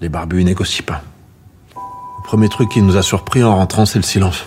Les 0.00 0.08
barbus 0.08 0.42
négocient 0.42 0.84
pas. 0.84 1.02
Le 1.76 2.24
premier 2.24 2.48
truc 2.48 2.70
qui 2.70 2.82
nous 2.82 2.96
a 2.96 3.02
surpris 3.02 3.44
en 3.44 3.54
rentrant, 3.54 3.86
c'est 3.86 4.00
le 4.00 4.04
silence. 4.04 4.46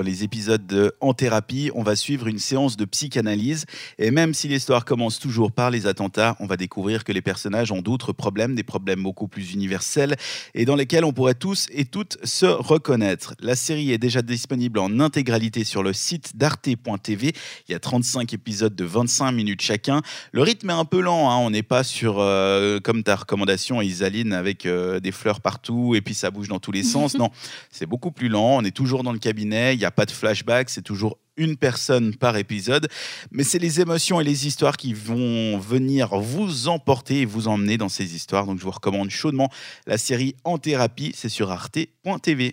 Dans 0.00 0.06
les 0.06 0.24
épisodes 0.24 0.66
de 0.66 0.94
En 1.02 1.12
thérapie, 1.12 1.70
on 1.74 1.82
va 1.82 1.94
suivre 1.94 2.26
une 2.26 2.38
séance 2.38 2.78
de 2.78 2.86
psychanalyse. 2.86 3.66
Et 3.98 4.10
même 4.10 4.32
si 4.32 4.48
l'histoire 4.48 4.86
commence 4.86 5.18
toujours 5.18 5.52
par 5.52 5.70
les 5.70 5.86
attentats, 5.86 6.38
on 6.40 6.46
va 6.46 6.56
découvrir 6.56 7.04
que 7.04 7.12
les 7.12 7.20
personnages 7.20 7.70
ont 7.70 7.82
d'autres 7.82 8.14
problèmes, 8.14 8.54
des 8.54 8.62
problèmes 8.62 9.02
beaucoup 9.02 9.28
plus 9.28 9.52
universels 9.52 10.16
et 10.54 10.64
dans 10.64 10.74
lesquels 10.74 11.04
on 11.04 11.12
pourrait 11.12 11.34
tous 11.34 11.66
et 11.70 11.84
toutes 11.84 12.16
se 12.24 12.46
reconnaître. 12.46 13.34
La 13.40 13.54
série 13.54 13.92
est 13.92 13.98
déjà 13.98 14.22
disponible 14.22 14.78
en 14.78 15.00
intégralité 15.00 15.64
sur 15.64 15.82
le 15.82 15.92
site 15.92 16.34
d'arte.tv. 16.34 17.34
Il 17.68 17.72
y 17.72 17.74
a 17.74 17.78
35 17.78 18.32
épisodes 18.32 18.74
de 18.74 18.84
25 18.86 19.32
minutes 19.32 19.60
chacun. 19.60 20.00
Le 20.32 20.40
rythme 20.40 20.70
est 20.70 20.72
un 20.72 20.86
peu 20.86 21.02
lent, 21.02 21.30
hein. 21.30 21.36
on 21.36 21.50
n'est 21.50 21.62
pas 21.62 21.84
sur, 21.84 22.20
euh, 22.20 22.80
comme 22.80 23.02
ta 23.02 23.16
recommandation, 23.16 23.82
Isaline, 23.82 24.32
avec 24.32 24.64
euh, 24.64 24.98
des 24.98 25.12
fleurs 25.12 25.42
partout 25.42 25.94
et 25.94 26.00
puis 26.00 26.14
ça 26.14 26.30
bouge 26.30 26.48
dans 26.48 26.58
tous 26.58 26.72
les 26.72 26.84
sens. 26.84 27.14
Non, 27.20 27.30
c'est 27.70 27.84
beaucoup 27.84 28.12
plus 28.12 28.30
lent. 28.30 28.56
On 28.56 28.64
est 28.64 28.70
toujours 28.70 29.02
dans 29.02 29.12
le 29.12 29.18
cabinet. 29.18 29.74
Il 29.74 29.78
n'y 29.78 29.84
a 29.84 29.89
pas 29.90 30.06
de 30.06 30.10
flashback, 30.10 30.70
c'est 30.70 30.82
toujours 30.82 31.18
une 31.40 31.56
personne 31.56 32.14
par 32.14 32.36
épisode, 32.36 32.88
mais 33.32 33.44
c'est 33.44 33.58
les 33.58 33.80
émotions 33.80 34.20
et 34.20 34.24
les 34.24 34.46
histoires 34.46 34.76
qui 34.76 34.92
vont 34.92 35.58
venir 35.58 36.18
vous 36.18 36.68
emporter 36.68 37.22
et 37.22 37.24
vous 37.24 37.48
emmener 37.48 37.78
dans 37.78 37.88
ces 37.88 38.14
histoires. 38.14 38.46
Donc 38.46 38.58
je 38.58 38.64
vous 38.64 38.70
recommande 38.70 39.10
chaudement 39.10 39.50
la 39.86 39.96
série 39.96 40.36
En 40.44 40.58
thérapie, 40.58 41.12
c'est 41.16 41.30
sur 41.30 41.50
arte.tv. 41.50 42.50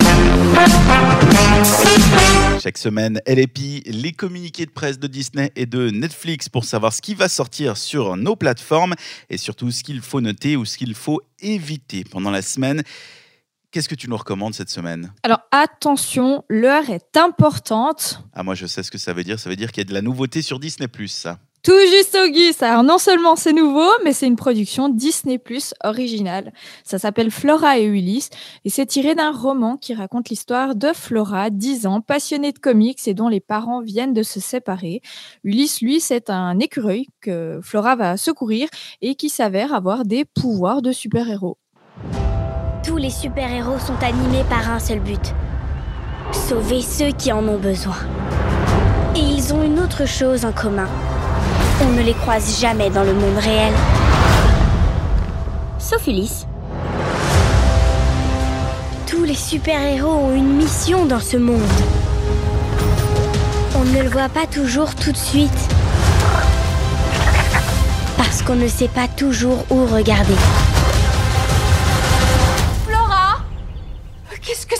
Chaque 2.63 2.77
semaine, 2.77 3.19
LPI, 3.27 3.83
les 3.87 4.13
communiqués 4.13 4.65
de 4.65 4.71
presse 4.71 4.99
de 4.99 5.07
Disney 5.07 5.51
et 5.55 5.65
de 5.65 5.89
Netflix 5.89 6.47
pour 6.47 6.63
savoir 6.63 6.93
ce 6.93 7.01
qui 7.01 7.13
va 7.13 7.27
sortir 7.27 7.75
sur 7.75 8.15
nos 8.15 8.35
plateformes 8.35 8.95
et 9.29 9.37
surtout 9.37 9.71
ce 9.71 9.83
qu'il 9.83 10.01
faut 10.01 10.21
noter 10.21 10.55
ou 10.55 10.63
ce 10.65 10.77
qu'il 10.77 10.95
faut 10.95 11.21
éviter 11.41 12.03
pendant 12.05 12.31
la 12.31 12.41
semaine. 12.41 12.83
Qu'est-ce 13.71 13.89
que 13.89 13.95
tu 13.95 14.09
nous 14.09 14.15
recommandes 14.15 14.53
cette 14.53 14.69
semaine? 14.69 15.11
Alors 15.23 15.41
attention, 15.51 16.43
l'heure 16.47 16.89
est 16.89 17.17
importante. 17.17 18.23
Ah 18.33 18.43
moi 18.43 18.55
je 18.55 18.65
sais 18.65 18.81
ce 18.81 18.91
que 18.91 18.97
ça 18.97 19.11
veut 19.11 19.25
dire, 19.25 19.39
ça 19.39 19.49
veut 19.49 19.57
dire 19.57 19.71
qu'il 19.71 19.81
y 19.81 19.85
a 19.85 19.89
de 19.89 19.93
la 19.93 20.01
nouveauté 20.01 20.41
sur 20.41 20.57
Disney⁇ 20.57 20.87
ça. 21.07 21.39
Tout 21.63 21.73
juste 21.91 22.15
Auguste. 22.15 22.63
Alors 22.63 22.83
non 22.83 22.97
seulement 22.97 23.35
c'est 23.35 23.51
nouveau, 23.51 23.89
mais 24.05 24.13
c'est 24.13 24.25
une 24.25 24.37
production 24.37 24.87
Disney 24.87 25.37
Plus 25.37 25.73
originale. 25.83 26.53
Ça 26.85 26.97
s'appelle 26.97 27.29
Flora 27.29 27.77
et 27.77 27.83
Ulysse 27.83 28.29
et 28.63 28.69
c'est 28.69 28.85
tiré 28.85 29.15
d'un 29.15 29.31
roman 29.31 29.75
qui 29.75 29.93
raconte 29.93 30.29
l'histoire 30.29 30.75
de 30.75 30.93
Flora, 30.93 31.49
10 31.49 31.87
ans, 31.87 31.99
passionnée 31.99 32.53
de 32.53 32.59
comics 32.59 33.05
et 33.05 33.13
dont 33.13 33.27
les 33.27 33.41
parents 33.41 33.81
viennent 33.81 34.13
de 34.13 34.23
se 34.23 34.39
séparer. 34.39 35.01
Ulysse, 35.43 35.81
lui, 35.81 35.99
c'est 35.99 36.29
un 36.29 36.57
écureuil 36.59 37.07
que 37.19 37.59
Flora 37.61 37.97
va 37.97 38.15
secourir 38.15 38.69
et 39.01 39.15
qui 39.15 39.27
s'avère 39.27 39.73
avoir 39.73 40.05
des 40.05 40.23
pouvoirs 40.23 40.81
de 40.81 40.93
super-héros. 40.93 41.57
Tous 42.87 42.95
les 42.95 43.09
super-héros 43.09 43.79
sont 43.79 44.01
animés 44.01 44.45
par 44.49 44.71
un 44.71 44.79
seul 44.79 45.01
but. 45.01 45.33
Sauver 46.31 46.81
ceux 46.81 47.11
qui 47.11 47.33
en 47.33 47.45
ont 47.45 47.57
besoin. 47.57 47.97
Et 49.13 49.19
ils 49.19 49.53
ont 49.53 49.61
une 49.61 49.77
autre 49.81 50.05
chose 50.05 50.45
en 50.45 50.53
commun. 50.53 50.87
On 51.81 51.89
ne 51.91 52.01
les 52.01 52.13
croise 52.13 52.61
jamais 52.61 52.89
dans 52.89 53.03
le 53.03 53.13
monde 53.13 53.37
réel. 53.39 53.73
Sauf 55.77 56.07
Ulysse. 56.07 56.47
Tous 59.05 59.25
les 59.25 59.35
super-héros 59.35 60.07
ont 60.07 60.33
une 60.33 60.55
mission 60.55 61.05
dans 61.05 61.19
ce 61.19 61.35
monde. 61.35 61.59
On 63.75 63.83
ne 63.83 64.01
le 64.01 64.09
voit 64.09 64.29
pas 64.29 64.47
toujours 64.47 64.95
tout 64.95 65.11
de 65.11 65.17
suite. 65.17 65.75
Parce 68.15 68.41
qu'on 68.43 68.55
ne 68.55 68.69
sait 68.69 68.87
pas 68.87 69.09
toujours 69.09 69.65
où 69.71 69.85
regarder. 69.87 70.35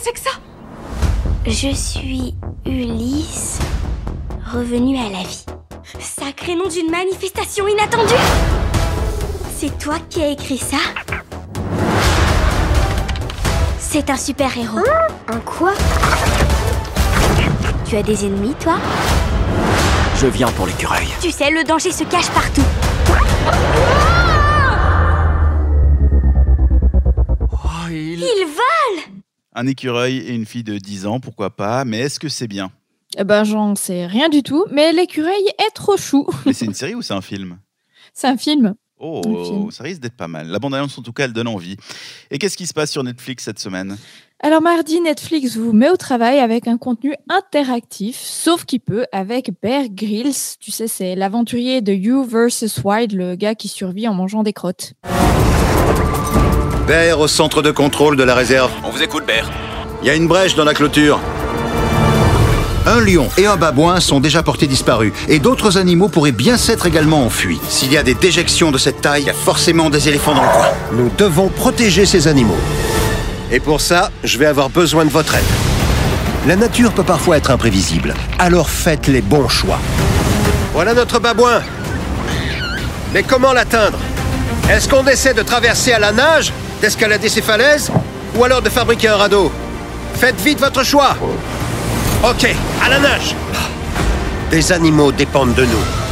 C'est 0.08 0.14
que 0.14 0.20
ça 0.20 0.30
Je 1.46 1.76
suis 1.76 2.36
Ulysse, 2.66 3.60
revenu 4.54 4.98
à 4.98 5.10
la 5.10 5.24
vie. 5.24 5.46
Sacré 6.00 6.56
nom 6.56 6.68
d'une 6.68 6.92
manifestation 6.92 7.68
inattendue 7.68 8.14
C'est 9.58 9.78
toi 9.78 9.96
qui 10.10 10.22
as 10.22 10.30
écrit 10.30 10.58
ça? 10.58 10.78
C'est 13.80 14.10
un 14.10 14.18
super-héros. 14.18 14.80
Un 15.30 15.40
quoi? 15.40 15.74
Tu 17.86 17.96
as 17.96 18.04
des 18.04 18.26
ennemis, 18.26 18.54
toi? 18.60 18.76
Je 20.20 20.28
viens 20.28 20.52
pour 20.52 20.68
l'écureuil. 20.68 21.08
Tu 21.22 21.32
sais, 21.32 21.50
le 21.50 21.64
danger 21.64 21.92
se 21.92 22.04
cache 22.04 22.30
partout. 22.30 22.66
Un 29.60 29.66
écureuil 29.66 30.18
et 30.18 30.36
une 30.36 30.46
fille 30.46 30.64
de 30.64 30.78
10 30.78 31.08
ans, 31.08 31.20
pourquoi 31.20 31.50
pas, 31.50 31.84
mais 31.84 31.98
est-ce 32.02 32.20
que 32.20 32.30
c'est 32.30 32.48
bien? 32.48 32.70
Eh 33.18 33.24
ben 33.24 33.44
j'en 33.44 33.76
sais 33.76 34.06
rien 34.06 34.30
du 34.30 34.44
tout, 34.44 34.66
mais 34.70 34.94
l'écureuil 34.94 35.48
est 35.58 35.74
trop 35.74 35.98
chou. 35.98 36.28
Mais 36.46 36.54
c'est 36.54 36.66
une 36.66 36.76
série 36.76 36.94
ou 36.94 37.02
c'est 37.02 37.16
un 37.16 37.22
film? 37.22 37.58
C'est 38.14 38.28
un 38.28 38.38
film. 38.38 38.76
Oh, 39.00 39.22
Un 39.26 39.46
film. 39.46 39.72
ça 39.72 39.84
risque 39.84 40.02
d'être 40.02 40.16
pas 40.18 40.28
mal. 40.28 40.48
La 40.48 40.58
bande-annonce, 40.60 40.98
en 40.98 41.02
tout 41.04 41.12
cas, 41.14 41.26
elle 41.26 41.34
donne 41.34 41.48
envie. 41.48 41.76
Et 42.32 42.38
qu'est-ce 42.40 42.58
qui 42.58 42.66
se 42.68 42.74
passe 42.74 42.92
sur 42.92 43.04
Netflix 43.04 43.44
cette 43.44 43.60
semaine? 43.60 43.96
Alors 44.42 44.62
mardi, 44.62 45.00
Netflix 45.02 45.56
vous 45.56 45.72
met 45.74 45.90
au 45.90 45.98
travail 45.98 46.40
avec 46.40 46.68
un 46.68 46.78
contenu 46.78 47.14
interactif, 47.30 48.18
sauf 48.20 48.66
qui 48.66 48.78
peut, 48.80 49.06
avec 49.12 49.52
Bear 49.62 49.86
Grylls. 49.90 50.58
Tu 50.60 50.72
sais, 50.72 50.88
c'est 50.88 51.16
l'aventurier 51.16 51.82
de 51.82 51.94
You 51.94 52.24
vs 52.24 52.82
Wild, 52.84 53.14
le 53.14 53.36
gars 53.36 53.56
qui 53.56 53.68
survit 53.68 54.08
en 54.08 54.14
mangeant 54.14 54.44
des 54.44 54.54
crottes. 54.54 54.94
Bear 56.88 57.20
au 57.20 57.28
centre 57.28 57.62
de 57.62 57.70
contrôle 57.70 58.16
de 58.16 58.24
la 58.24 58.34
réserve. 58.34 58.72
On 58.86 58.92
vous 58.92 59.04
écoute, 59.04 59.26
Bear. 59.26 59.52
Il 60.02 60.08
y 60.08 60.10
a 60.10 60.16
une 60.16 60.26
brèche 60.26 60.56
dans 60.56 60.64
la 60.64 60.74
clôture. 60.74 61.20
Un 62.86 63.02
lion 63.02 63.28
et 63.38 63.46
un 63.46 63.58
babouin 63.58 64.00
sont 64.00 64.22
déjà 64.22 64.42
portés 64.42 64.68
disparus, 64.68 65.12
et 65.28 65.40
d'autres 65.40 65.78
animaux 65.78 66.08
pourraient 66.08 66.32
bien 66.32 66.56
s'être 66.56 66.86
également 66.86 67.26
enfuis. 67.26 67.60
S'il 67.68 67.92
y 67.92 67.98
a 67.98 68.04
des 68.04 68.14
déjections 68.14 68.72
de 68.72 68.78
cette 68.78 69.02
taille, 69.02 69.24
il 69.24 69.28
y 69.28 69.30
a 69.30 69.34
forcément 69.34 69.90
des 69.90 70.08
éléphants 70.08 70.34
dans 70.34 70.44
le 70.44 70.48
coin. 70.48 70.68
Nous 70.94 71.12
devons 71.18 71.50
protéger 71.50 72.06
ces 72.06 72.30
animaux. 72.30 72.56
Et 73.52 73.60
pour 73.60 73.82
ça, 73.82 74.10
je 74.24 74.38
vais 74.38 74.46
avoir 74.46 74.70
besoin 74.70 75.04
de 75.04 75.10
votre 75.10 75.36
aide. 75.36 75.44
La 76.48 76.56
nature 76.56 76.94
peut 76.94 77.04
parfois 77.04 77.36
être 77.36 77.52
imprévisible, 77.52 78.14
alors 78.40 78.70
faites 78.70 79.08
les 79.08 79.22
bons 79.22 79.50
choix. 79.50 79.80
Voilà 80.72 80.94
notre 80.94 81.20
babouin. 81.20 81.62
Mais 83.14 83.24
comment 83.24 83.52
l'atteindre? 83.52 84.00
Est-ce 84.70 84.88
qu'on 84.88 85.06
essaie 85.06 85.34
de 85.34 85.42
traverser 85.42 85.92
à 85.92 86.00
la 86.00 86.14
nage, 86.14 86.54
d'escalader 86.82 87.30
ces 87.30 87.42
falaises, 87.42 87.92
ou 88.36 88.44
alors 88.44 88.62
de 88.62 88.70
fabriquer 88.70 89.10
un 89.10 89.18
radeau 89.18 89.52
Faites 90.16 90.42
vite 90.42 90.60
votre 90.60 90.84
choix. 90.84 91.16
Ok, 92.24 92.48
à 92.84 92.90
la 92.90 93.00
nage. 93.00 93.36
Des 94.50 94.72
animaux 94.72 95.12
dépendent 95.12 95.54
de 95.54 95.64
nous. 95.66 96.07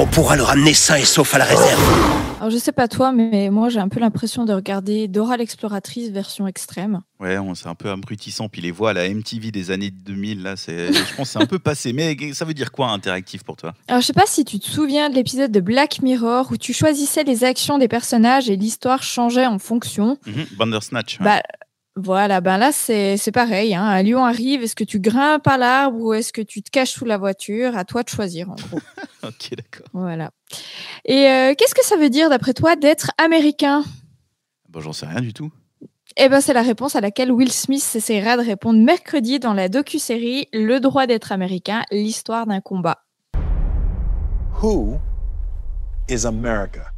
On 0.00 0.06
pourra 0.06 0.36
le 0.36 0.44
ramener 0.44 0.74
sain 0.74 0.94
et 0.94 1.04
sauf 1.04 1.34
à 1.34 1.38
la 1.38 1.44
réserve. 1.44 2.38
Alors 2.38 2.50
je 2.50 2.56
sais 2.56 2.70
pas 2.70 2.86
toi, 2.86 3.10
mais 3.10 3.50
moi 3.50 3.68
j'ai 3.68 3.80
un 3.80 3.88
peu 3.88 3.98
l'impression 3.98 4.44
de 4.44 4.52
regarder 4.52 5.08
Dora 5.08 5.36
l'exploratrice 5.36 6.10
version 6.10 6.46
extrême. 6.46 7.00
Ouais, 7.18 7.36
c'est 7.56 7.66
un 7.66 7.74
peu 7.74 7.90
abrutissant. 7.90 8.48
Puis 8.48 8.62
les 8.62 8.70
voix 8.70 8.90
à 8.90 8.92
la 8.92 9.08
MTV 9.08 9.50
des 9.50 9.72
années 9.72 9.90
2000, 9.90 10.44
là, 10.44 10.54
c'est, 10.54 10.92
je 10.92 11.16
pense 11.16 11.26
que 11.26 11.32
c'est 11.32 11.42
un 11.42 11.46
peu 11.46 11.58
passé. 11.58 11.92
Mais 11.92 12.16
ça 12.32 12.44
veut 12.44 12.54
dire 12.54 12.70
quoi 12.70 12.90
interactif 12.90 13.42
pour 13.42 13.56
toi? 13.56 13.74
Alors 13.88 14.00
je 14.00 14.06
sais 14.06 14.12
pas 14.12 14.26
si 14.26 14.44
tu 14.44 14.60
te 14.60 14.70
souviens 14.70 15.10
de 15.10 15.16
l'épisode 15.16 15.50
de 15.50 15.58
Black 15.58 16.00
Mirror 16.00 16.46
où 16.52 16.56
tu 16.56 16.72
choisissais 16.72 17.24
les 17.24 17.42
actions 17.42 17.78
des 17.78 17.88
personnages 17.88 18.48
et 18.48 18.54
l'histoire 18.54 19.02
changeait 19.02 19.46
en 19.46 19.58
fonction. 19.58 20.16
Mhm, 20.26 20.46
Bandersnatch. 20.56 21.18
ouais. 21.18 21.24
Bah 21.24 21.42
voilà, 22.02 22.40
ben 22.40 22.58
là 22.58 22.70
c'est 22.72 23.16
c'est 23.16 23.32
pareil. 23.32 23.74
Hein. 23.74 23.84
Un 23.84 24.02
lion 24.02 24.24
arrive, 24.24 24.62
est-ce 24.62 24.76
que 24.76 24.84
tu 24.84 25.00
grimpes 25.00 25.46
à 25.46 25.58
l'arbre 25.58 25.98
ou 26.00 26.12
est-ce 26.14 26.32
que 26.32 26.42
tu 26.42 26.62
te 26.62 26.70
caches 26.70 26.92
sous 26.92 27.04
la 27.04 27.18
voiture? 27.18 27.76
À 27.76 27.84
toi 27.84 28.02
de 28.02 28.08
choisir 28.08 28.50
en 28.50 28.54
gros. 28.54 28.80
Ok, 29.24 29.50
d'accord. 29.50 29.88
voilà. 29.92 30.30
Et 31.04 31.26
euh, 31.26 31.54
qu'est-ce 31.58 31.74
que 31.74 31.84
ça 31.84 31.96
veut 31.96 32.08
dire 32.08 32.30
d'après 32.30 32.54
toi 32.54 32.76
d'être 32.76 33.10
américain? 33.18 33.82
Bon, 34.68 34.80
j'en 34.80 34.92
sais 34.92 35.06
rien 35.06 35.20
du 35.20 35.32
tout. 35.32 35.50
Eh 36.16 36.28
ben 36.28 36.40
c'est 36.40 36.52
la 36.52 36.62
réponse 36.62 36.94
à 36.94 37.00
laquelle 37.00 37.32
Will 37.32 37.50
Smith 37.50 37.84
essaiera 37.94 38.36
de 38.36 38.42
répondre 38.42 38.78
mercredi 38.80 39.40
dans 39.40 39.54
la 39.54 39.68
docu-série 39.68 40.48
Le 40.52 40.78
droit 40.78 41.06
d'être 41.06 41.32
américain, 41.32 41.82
l'histoire 41.90 42.46
d'un 42.46 42.60
combat. 42.60 42.98
Who 44.62 44.98
is 46.08 46.24
America? 46.24 46.92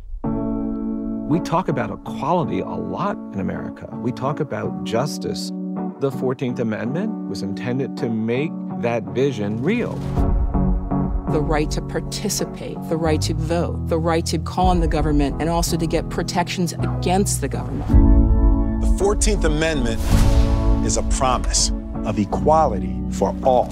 We 1.31 1.39
talk 1.39 1.69
about 1.69 1.93
equality 1.93 2.59
a 2.59 2.67
lot 2.71 3.17
in 3.33 3.39
America. 3.39 3.89
We 3.93 4.11
talk 4.11 4.41
about 4.41 4.83
justice. 4.83 5.51
The 6.01 6.11
14th 6.11 6.59
Amendment 6.59 7.29
was 7.29 7.43
intended 7.43 7.97
to 7.99 8.11
make 8.11 8.51
that 8.81 9.05
vision 9.05 9.63
real. 9.63 9.93
The 11.31 11.41
right 11.41 11.71
to 11.71 11.83
participate, 11.83 12.79
the 12.89 12.97
right 12.97 13.21
to 13.21 13.35
vote, 13.35 13.87
the 13.87 13.97
right 13.97 14.27
to 14.27 14.41
call 14.41 14.67
on 14.67 14.81
the 14.81 14.89
government, 14.89 15.41
and 15.41 15.49
also 15.49 15.77
to 15.77 15.87
get 15.87 16.11
protections 16.11 16.73
against 16.73 17.41
the 17.43 17.49
government. 17.49 17.87
The 18.81 19.05
14th 19.05 19.45
Amendment 19.45 20.01
is 20.85 20.97
a 20.97 21.05
promise 21.05 21.71
of 22.05 22.19
equality 22.19 22.97
for 23.11 23.35
all. 23.45 23.69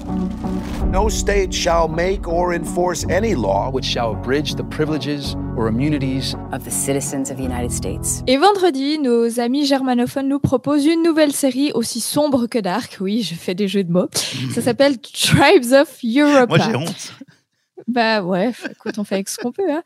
No 0.91 1.09
state 1.09 1.53
shall 1.53 1.87
make 1.87 2.27
or 2.27 2.53
enforce 2.53 3.05
any 3.09 3.35
law 3.35 3.69
which 3.69 3.85
shall 3.85 4.13
abridge 4.13 4.55
the 4.55 4.63
privileges 4.63 5.35
or 5.55 5.67
immunities 5.67 6.35
of 6.51 6.63
the 6.63 6.71
citizens 6.71 7.29
of 7.29 7.37
the 7.37 7.43
United 7.43 7.71
States. 7.71 8.23
Et 8.27 8.37
vendredi, 8.37 8.97
nos 8.99 9.39
amis 9.39 9.65
germanophones 9.65 10.27
nous 10.27 10.39
proposent 10.39 10.85
une 10.85 11.03
nouvelle 11.03 11.33
série 11.33 11.71
aussi 11.73 11.99
sombre 11.99 12.47
que 12.47 12.59
dark. 12.59 12.97
Oui, 13.01 13.21
je 13.21 13.35
fais 13.35 13.55
des 13.55 13.67
jeux 13.67 13.83
de 13.83 13.91
mots. 13.91 14.09
Ça 14.53 14.61
s'appelle 14.61 14.99
Tribes 14.99 15.73
of 15.73 15.99
Europa. 16.03 16.47
Moi, 16.47 16.57
j'ai 16.59 16.75
honte. 16.75 17.13
Bah 17.89 18.21
ouais, 18.21 18.51
écoute, 18.69 18.99
on 18.99 19.03
fait 19.03 19.15
avec 19.15 19.29
ce 19.29 19.39
qu'on 19.39 19.51
peut. 19.51 19.71
Hein. 19.71 19.81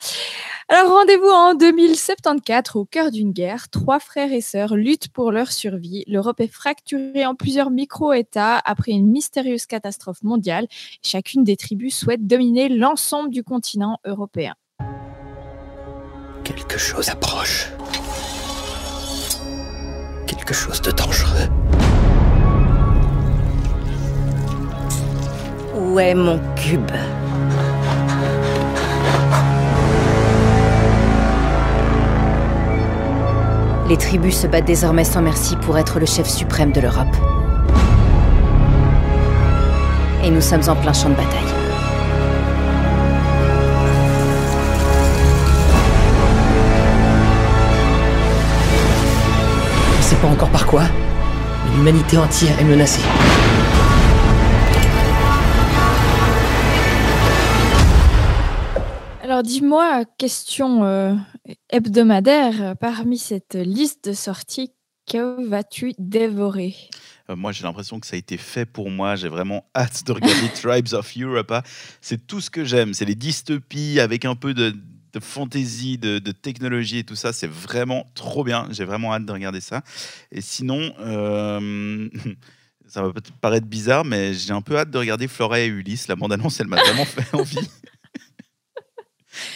Alors 0.68 0.92
rendez-vous 0.92 1.30
en 1.30 1.54
2074 1.56 2.76
au 2.76 2.84
cœur 2.84 3.12
d'une 3.12 3.32
guerre. 3.32 3.70
Trois 3.70 4.02
frères 4.02 4.34
et 4.34 4.42
sœurs 4.42 4.76
luttent 4.76 5.08
pour 5.08 5.32
leur 5.32 5.54
survie. 5.54 6.04
L'Europe 6.08 6.42
est 6.42 6.52
fracturée 6.52 7.26
en 7.26 7.34
plusieurs 7.34 7.72
micro-États 7.72 8.58
après 8.58 8.92
une 8.92 9.10
mystérieuse 9.10 9.68
catastrophe 9.68 10.22
mondiale. 10.22 10.68
Chacune 11.02 11.46
des 11.46 11.56
tribus 11.56 11.98
souhaite 11.98 12.28
dominer 12.28 12.68
l'ensemble 12.68 13.30
du 13.30 13.42
continent 13.42 14.00
européen. 14.04 14.54
Quelque 16.44 16.78
chose 16.78 17.08
approche. 17.08 17.70
Quelque 20.28 20.54
chose 20.54 20.82
de 20.82 20.92
dangereux. 20.92 21.48
Où 25.74 26.00
est 26.00 26.16
mon 26.16 26.38
cube? 26.56 26.92
Les 33.90 33.98
tribus 33.98 34.38
se 34.38 34.48
battent 34.48 34.66
désormais 34.66 35.04
sans 35.04 35.22
merci 35.22 35.58
pour 35.58 35.78
être 35.78 36.00
le 36.00 36.06
chef 36.06 36.28
suprême 36.28 36.72
de 36.72 36.80
l'Europe. 36.80 37.16
Et 40.24 40.32
nous 40.32 40.40
sommes 40.40 40.62
en 40.70 40.76
plein 40.76 40.94
champ 40.94 41.10
de 41.10 41.16
bataille. 41.16 41.40
On 49.94 49.98
ne 49.98 50.04
sait 50.04 50.16
pas 50.16 50.28
encore 50.28 50.50
par 50.50 50.66
quoi, 50.66 50.84
mais 51.66 51.76
l'humanité 51.76 52.18
entière 52.18 52.58
est 52.58 52.64
menacée. 52.64 53.02
Alors 59.24 59.44
dis-moi, 59.44 60.04
question 60.18 60.84
euh, 60.84 61.16
hebdomadaire, 61.70 62.76
parmi 62.78 63.18
cette 63.18 63.56
liste 63.56 64.10
de 64.10 64.14
sorties, 64.14 64.72
que 65.10 65.48
vas-tu 65.48 65.94
dévorer? 65.98 66.76
Euh, 67.30 67.36
moi, 67.36 67.52
j'ai 67.52 67.64
l'impression 67.64 68.00
que 68.00 68.08
ça 68.08 68.16
a 68.16 68.20
été 68.20 68.38
fait 68.38 68.66
pour 68.66 68.90
moi. 68.90 69.16
J'ai 69.16 69.28
vraiment 69.28 69.66
hâte 69.76 70.06
de 70.06 70.12
regarder 70.12 70.50
Tribes 70.62 70.94
of 70.94 71.12
Europa. 71.18 71.64
C'est 72.02 72.28
tout 72.28 72.42
ce 72.42 72.50
que 72.50 72.64
j'aime. 72.64 72.94
C'est 72.94 73.06
les 73.06 73.16
dystopies 73.16 74.00
avec 74.00 74.26
un 74.26 74.36
peu 74.36 74.54
de, 74.54 74.76
de 75.14 75.20
fantaisie, 75.20 75.98
de, 75.98 76.20
de 76.20 76.32
technologie 76.32 77.00
et 77.00 77.04
tout 77.04 77.16
ça. 77.16 77.34
C'est 77.34 77.50
vraiment 77.50 78.10
trop 78.16 78.44
bien. 78.44 78.68
J'ai 78.72 78.86
vraiment 78.86 79.14
hâte 79.14 79.26
de 79.26 79.32
regarder 79.32 79.62
ça. 79.62 79.82
Et 80.32 80.42
sinon, 80.42 80.94
euh, 81.00 82.10
ça 82.88 83.02
va 83.02 83.12
peut-être 83.12 83.34
paraître 83.34 83.68
bizarre, 83.68 84.06
mais 84.06 84.34
j'ai 84.34 84.54
un 84.54 84.62
peu 84.62 84.78
hâte 84.78 84.92
de 84.92 84.98
regarder 84.98 85.28
Flora 85.28 85.60
et 85.60 85.68
Ulysse. 85.68 86.08
La 86.08 86.16
bande-annonce, 86.16 86.60
elle 86.60 86.68
m'a 86.68 86.82
vraiment 86.82 87.06
fait 87.06 87.36
envie. 87.36 87.70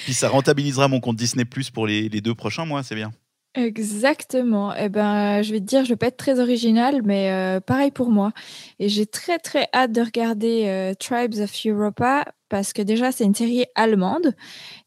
Puis 0.07 0.13
ça 0.13 0.29
rentabilisera 0.29 0.87
mon 0.87 1.01
compte 1.01 1.17
Disney 1.17 1.43
Plus 1.43 1.69
pour 1.69 1.85
les, 1.85 2.07
les 2.07 2.21
deux 2.21 2.33
prochains 2.33 2.63
mois, 2.63 2.81
c'est 2.81 2.95
bien. 2.95 3.11
Exactement. 3.55 4.73
Eh 4.73 4.87
ben, 4.87 5.41
je 5.41 5.51
vais 5.51 5.59
te 5.59 5.65
dire, 5.65 5.83
je 5.83 5.89
vais 5.89 5.97
pas 5.97 6.07
être 6.07 6.15
très 6.15 6.39
original, 6.39 7.01
mais 7.03 7.29
euh, 7.29 7.59
pareil 7.59 7.91
pour 7.91 8.09
moi. 8.09 8.31
Et 8.79 8.87
j'ai 8.87 9.05
très 9.05 9.37
très 9.37 9.67
hâte 9.73 9.91
de 9.91 9.99
regarder 9.99 10.63
euh, 10.67 10.93
Tribes 10.93 11.33
of 11.41 11.51
Europa 11.65 12.23
parce 12.47 12.71
que 12.71 12.81
déjà 12.81 13.11
c'est 13.11 13.25
une 13.25 13.35
série 13.35 13.65
allemande 13.75 14.33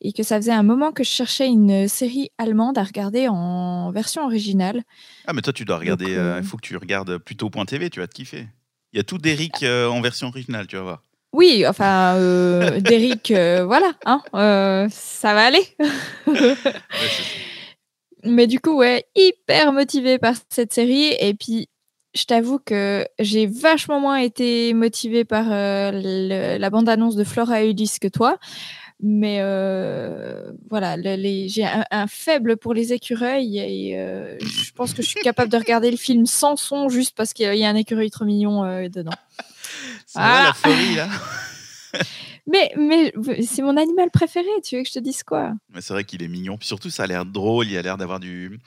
et 0.00 0.15
que 0.15 0.23
ça 0.23 0.37
faisait 0.37 0.53
un 0.53 0.62
moment 0.62 0.91
que 0.91 1.05
je 1.05 1.11
cherchais 1.11 1.49
une 1.49 1.87
série 1.87 2.31
allemande 2.39 2.79
à 2.79 2.83
regarder 2.83 3.29
en 3.29 3.91
version 3.91 4.25
originale. 4.25 4.85
Ah, 5.26 5.35
mais 5.35 5.43
toi, 5.43 5.52
tu 5.52 5.67
dois 5.67 5.76
regarder. 5.76 6.13
Il 6.13 6.17
euh, 6.17 6.43
faut 6.43 6.56
que 6.56 6.67
tu 6.67 6.78
regardes 6.78 7.19
plutôt 7.19 7.50
Point 7.50 7.67
TV, 7.67 7.91
tu 7.91 8.00
vas 8.00 8.06
te 8.06 8.15
kiffer. 8.15 8.49
Il 8.95 8.97
y 8.97 9.00
a 9.00 9.04
tout 9.04 9.19
d'Eric 9.19 9.65
euh, 9.65 9.87
en 9.87 10.00
version 10.00 10.28
originale, 10.28 10.67
tu 10.67 10.76
vas 10.76 10.83
voir. 10.83 11.02
Oui, 11.32 11.64
enfin, 11.66 12.16
euh, 12.16 12.80
Derrick, 12.80 13.30
euh, 13.30 13.64
voilà, 13.64 13.93
hein, 14.04 14.23
euh, 14.34 14.88
ça 14.90 15.32
va 15.34 15.45
aller. 15.47 15.62
Mais 18.25 18.47
du 18.47 18.60
coup, 18.60 18.76
ouais, 18.76 19.04
hyper 19.14 19.73
motivée 19.73 20.19
par 20.19 20.34
cette 20.50 20.73
série. 20.73 21.14
Et 21.21 21.32
puis, 21.34 21.69
je 22.14 22.25
t'avoue 22.25 22.58
que 22.58 23.06
j'ai 23.19 23.47
vachement 23.47 24.00
moins 24.00 24.16
été 24.16 24.75
motivée 24.75 25.25
par 25.25 25.47
euh, 25.50 25.90
le- 25.95 26.58
la 26.58 26.71
bande-annonce 26.71 27.16
de 27.16 27.25
Flora 27.25 27.62
et 27.62 27.71
Ulysse 27.71 27.99
que 27.99 28.08
toi. 28.08 28.38
Mais 29.02 29.38
voilà, 30.69 30.99
le- 30.99 31.14
les- 31.16 31.49
j'ai 31.49 31.64
un, 31.64 31.84
un 31.90 32.06
faible 32.06 32.58
pour 32.58 32.75
les 32.75 32.93
écureuils 32.93 33.58
et 33.58 33.95
je 34.40 34.73
pense 34.73 34.93
que 34.93 35.00
je 35.00 35.08
suis 35.08 35.21
capable 35.23 35.50
de 35.50 35.56
regarder 35.56 35.90
le 35.90 35.97
film 35.97 36.26
sans 36.26 36.56
son 36.56 36.90
juste 36.90 37.16
parce 37.16 37.32
qu'il 37.32 37.54
y 37.54 37.64
a 37.64 37.69
un 37.71 37.76
écureuil 37.76 38.10
trop 38.10 38.26
mignon 38.26 38.62
dedans. 38.90 39.12
Va, 40.15 40.45
la 40.45 40.53
folie, 40.53 40.97
là 40.97 41.09
Mais, 42.47 42.73
mais 42.77 43.13
c'est 43.43 43.63
mon 43.63 43.77
animal 43.77 44.11
préféré, 44.11 44.49
tu 44.65 44.77
veux 44.77 44.83
que 44.83 44.89
je 44.89 44.95
te 44.95 44.99
dise 44.99 45.23
quoi? 45.23 45.53
Mais 45.73 45.81
c'est 45.81 45.93
vrai 45.93 46.05
qu'il 46.05 46.23
est 46.23 46.29
mignon. 46.29 46.57
Puis 46.57 46.67
surtout, 46.67 46.91
ça 46.91 47.05
a 47.05 47.07
l'air 47.07 47.25
drôle. 47.25 47.69
Il 47.69 47.77
a 47.77 47.83
l'air 47.83 47.97
d'avoir 47.97 48.19
du. 48.19 48.59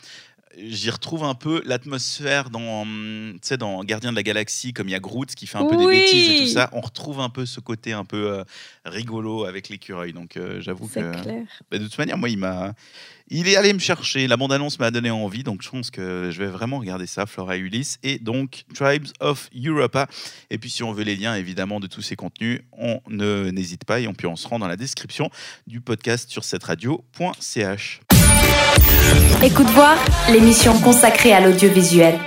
J'y 0.57 0.89
retrouve 0.89 1.23
un 1.23 1.33
peu 1.33 1.61
l'atmosphère 1.65 2.49
dans, 2.49 2.83
hum, 2.83 3.37
dans 3.59 3.83
Gardien 3.83 4.11
de 4.11 4.15
la 4.15 4.23
Galaxie, 4.23 4.73
comme 4.73 4.87
il 4.87 4.91
y 4.91 4.95
a 4.95 4.99
Groot 4.99 5.33
qui 5.33 5.47
fait 5.47 5.57
un 5.57 5.65
peu 5.65 5.75
des 5.75 5.87
bêtises 5.87 6.29
et 6.29 6.39
tout 6.39 6.51
ça. 6.51 6.69
On 6.73 6.81
retrouve 6.81 7.19
un 7.19 7.29
peu 7.29 7.45
ce 7.45 7.59
côté 7.59 7.93
un 7.93 8.05
peu 8.05 8.31
euh, 8.31 8.43
rigolo 8.85 9.45
avec 9.45 9.69
l'écureuil. 9.69 10.13
Donc 10.13 10.37
euh, 10.37 10.61
j'avoue 10.61 10.87
que. 10.87 10.93
C'est 10.93 11.21
clair. 11.21 11.45
Bah, 11.71 11.79
de 11.79 11.83
toute 11.83 11.97
manière, 11.97 12.17
moi, 12.17 12.29
il 12.29 12.37
m'a. 12.37 12.73
Il 13.29 13.47
est 13.47 13.55
allé 13.55 13.73
me 13.73 13.79
chercher. 13.79 14.27
La 14.27 14.37
bande-annonce 14.37 14.77
m'a 14.79 14.91
donné 14.91 15.09
envie. 15.09 15.43
Donc 15.43 15.63
je 15.63 15.69
pense 15.69 15.89
que 15.89 16.29
je 16.31 16.43
vais 16.43 16.49
vraiment 16.49 16.79
regarder 16.79 17.07
ça, 17.07 17.25
Flora 17.25 17.57
et 17.57 17.59
Ulysse. 17.59 17.97
Et 18.03 18.19
donc 18.19 18.65
Tribes 18.75 19.07
of 19.21 19.49
Europa. 19.55 20.07
Et 20.51 20.59
puis 20.59 20.69
si 20.69 20.83
on 20.83 20.93
veut 20.93 21.03
les 21.03 21.15
liens, 21.15 21.35
évidemment, 21.35 21.79
de 21.79 21.87
tous 21.87 22.01
ces 22.01 22.15
contenus, 22.15 22.61
on 22.73 23.01
ne 23.07 23.49
n'hésite 23.49 23.85
pas. 23.85 23.99
Et 24.01 24.07
on, 24.07 24.13
puis 24.13 24.27
on 24.27 24.35
se 24.35 24.47
rend 24.47 24.59
dans 24.59 24.67
la 24.67 24.77
description 24.77 25.31
du 25.65 25.81
podcast 25.81 26.29
sur 26.29 26.43
cette 26.43 26.63
radio.ch. 26.63 28.01
Écoute 29.43 29.67
voir, 29.67 29.97
l'émission 30.31 30.73
consacrée 30.79 31.33
à 31.33 31.41
l'audiovisuel. 31.41 32.19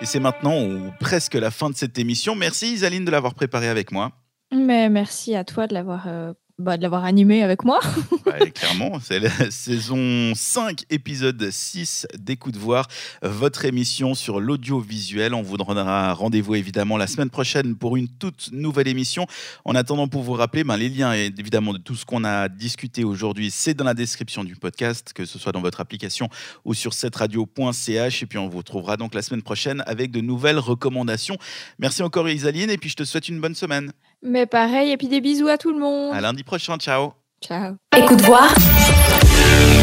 Et 0.00 0.06
c'est 0.06 0.20
maintenant 0.20 0.62
ou 0.62 0.90
presque 0.98 1.34
la 1.34 1.50
fin 1.50 1.70
de 1.70 1.76
cette 1.76 1.98
émission. 1.98 2.34
Merci 2.34 2.72
Isaline 2.72 3.04
de 3.04 3.10
l'avoir 3.10 3.34
préparée 3.34 3.68
avec 3.68 3.92
moi. 3.92 4.12
Mais 4.52 4.88
merci 4.88 5.36
à 5.36 5.44
toi 5.44 5.66
de 5.66 5.74
l'avoir 5.74 6.04
euh, 6.08 6.32
bah, 6.60 6.76
de 6.76 6.82
l'avoir 6.82 7.04
animé 7.04 7.42
avec 7.42 7.64
moi. 7.64 7.80
Clairement, 8.54 9.00
c'est 9.02 9.18
la 9.18 9.50
saison 9.50 10.32
5, 10.34 10.84
épisode 10.90 11.50
6 11.50 12.06
d'Écoute 12.18 12.56
Voir, 12.56 12.86
votre 13.22 13.64
émission 13.64 14.14
sur 14.14 14.40
l'audiovisuel. 14.40 15.34
On 15.34 15.42
vous 15.42 15.56
donnera 15.56 16.12
rendez-vous 16.14 16.54
évidemment 16.54 16.96
la 16.96 17.06
semaine 17.06 17.30
prochaine 17.30 17.76
pour 17.76 17.96
une 17.96 18.08
toute 18.08 18.50
nouvelle 18.52 18.88
émission. 18.88 19.26
En 19.64 19.74
attendant, 19.74 20.08
pour 20.08 20.22
vous 20.22 20.34
rappeler, 20.34 20.64
ben, 20.64 20.76
les 20.76 20.88
liens 20.88 21.12
évidemment 21.12 21.72
de 21.72 21.78
tout 21.78 21.96
ce 21.96 22.04
qu'on 22.04 22.24
a 22.24 22.48
discuté 22.48 23.04
aujourd'hui, 23.04 23.50
c'est 23.50 23.74
dans 23.74 23.84
la 23.84 23.94
description 23.94 24.44
du 24.44 24.56
podcast, 24.56 25.12
que 25.14 25.24
ce 25.24 25.38
soit 25.38 25.52
dans 25.52 25.62
votre 25.62 25.80
application 25.80 26.28
ou 26.64 26.74
sur 26.74 26.92
cetteradio.ch. 26.92 28.22
Et 28.22 28.26
puis 28.26 28.38
on 28.38 28.48
vous 28.48 28.58
retrouvera 28.58 28.96
donc 28.96 29.14
la 29.14 29.22
semaine 29.22 29.42
prochaine 29.42 29.82
avec 29.86 30.10
de 30.10 30.20
nouvelles 30.20 30.58
recommandations. 30.58 31.36
Merci 31.78 32.02
encore 32.02 32.28
Isaline 32.28 32.70
et 32.70 32.78
puis 32.78 32.90
je 32.90 32.96
te 32.96 33.04
souhaite 33.04 33.28
une 33.28 33.40
bonne 33.40 33.54
semaine. 33.54 33.92
Mais 34.22 34.46
pareil, 34.46 34.90
et 34.90 34.96
puis 34.96 35.08
des 35.08 35.20
bisous 35.20 35.48
à 35.48 35.56
tout 35.56 35.72
le 35.72 35.78
monde. 35.78 36.14
À 36.14 36.20
lundi 36.20 36.42
prochain, 36.42 36.76
ciao. 36.76 37.12
Ciao. 37.42 37.76
Écoute 37.96 38.20
voir, 38.20 38.54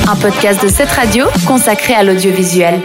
un 0.07 0.15
podcast 0.15 0.61
de 0.63 0.67
cette 0.67 0.91
radio 0.91 1.25
consacré 1.47 1.95
à 1.95 2.03
l'audiovisuel. 2.03 2.79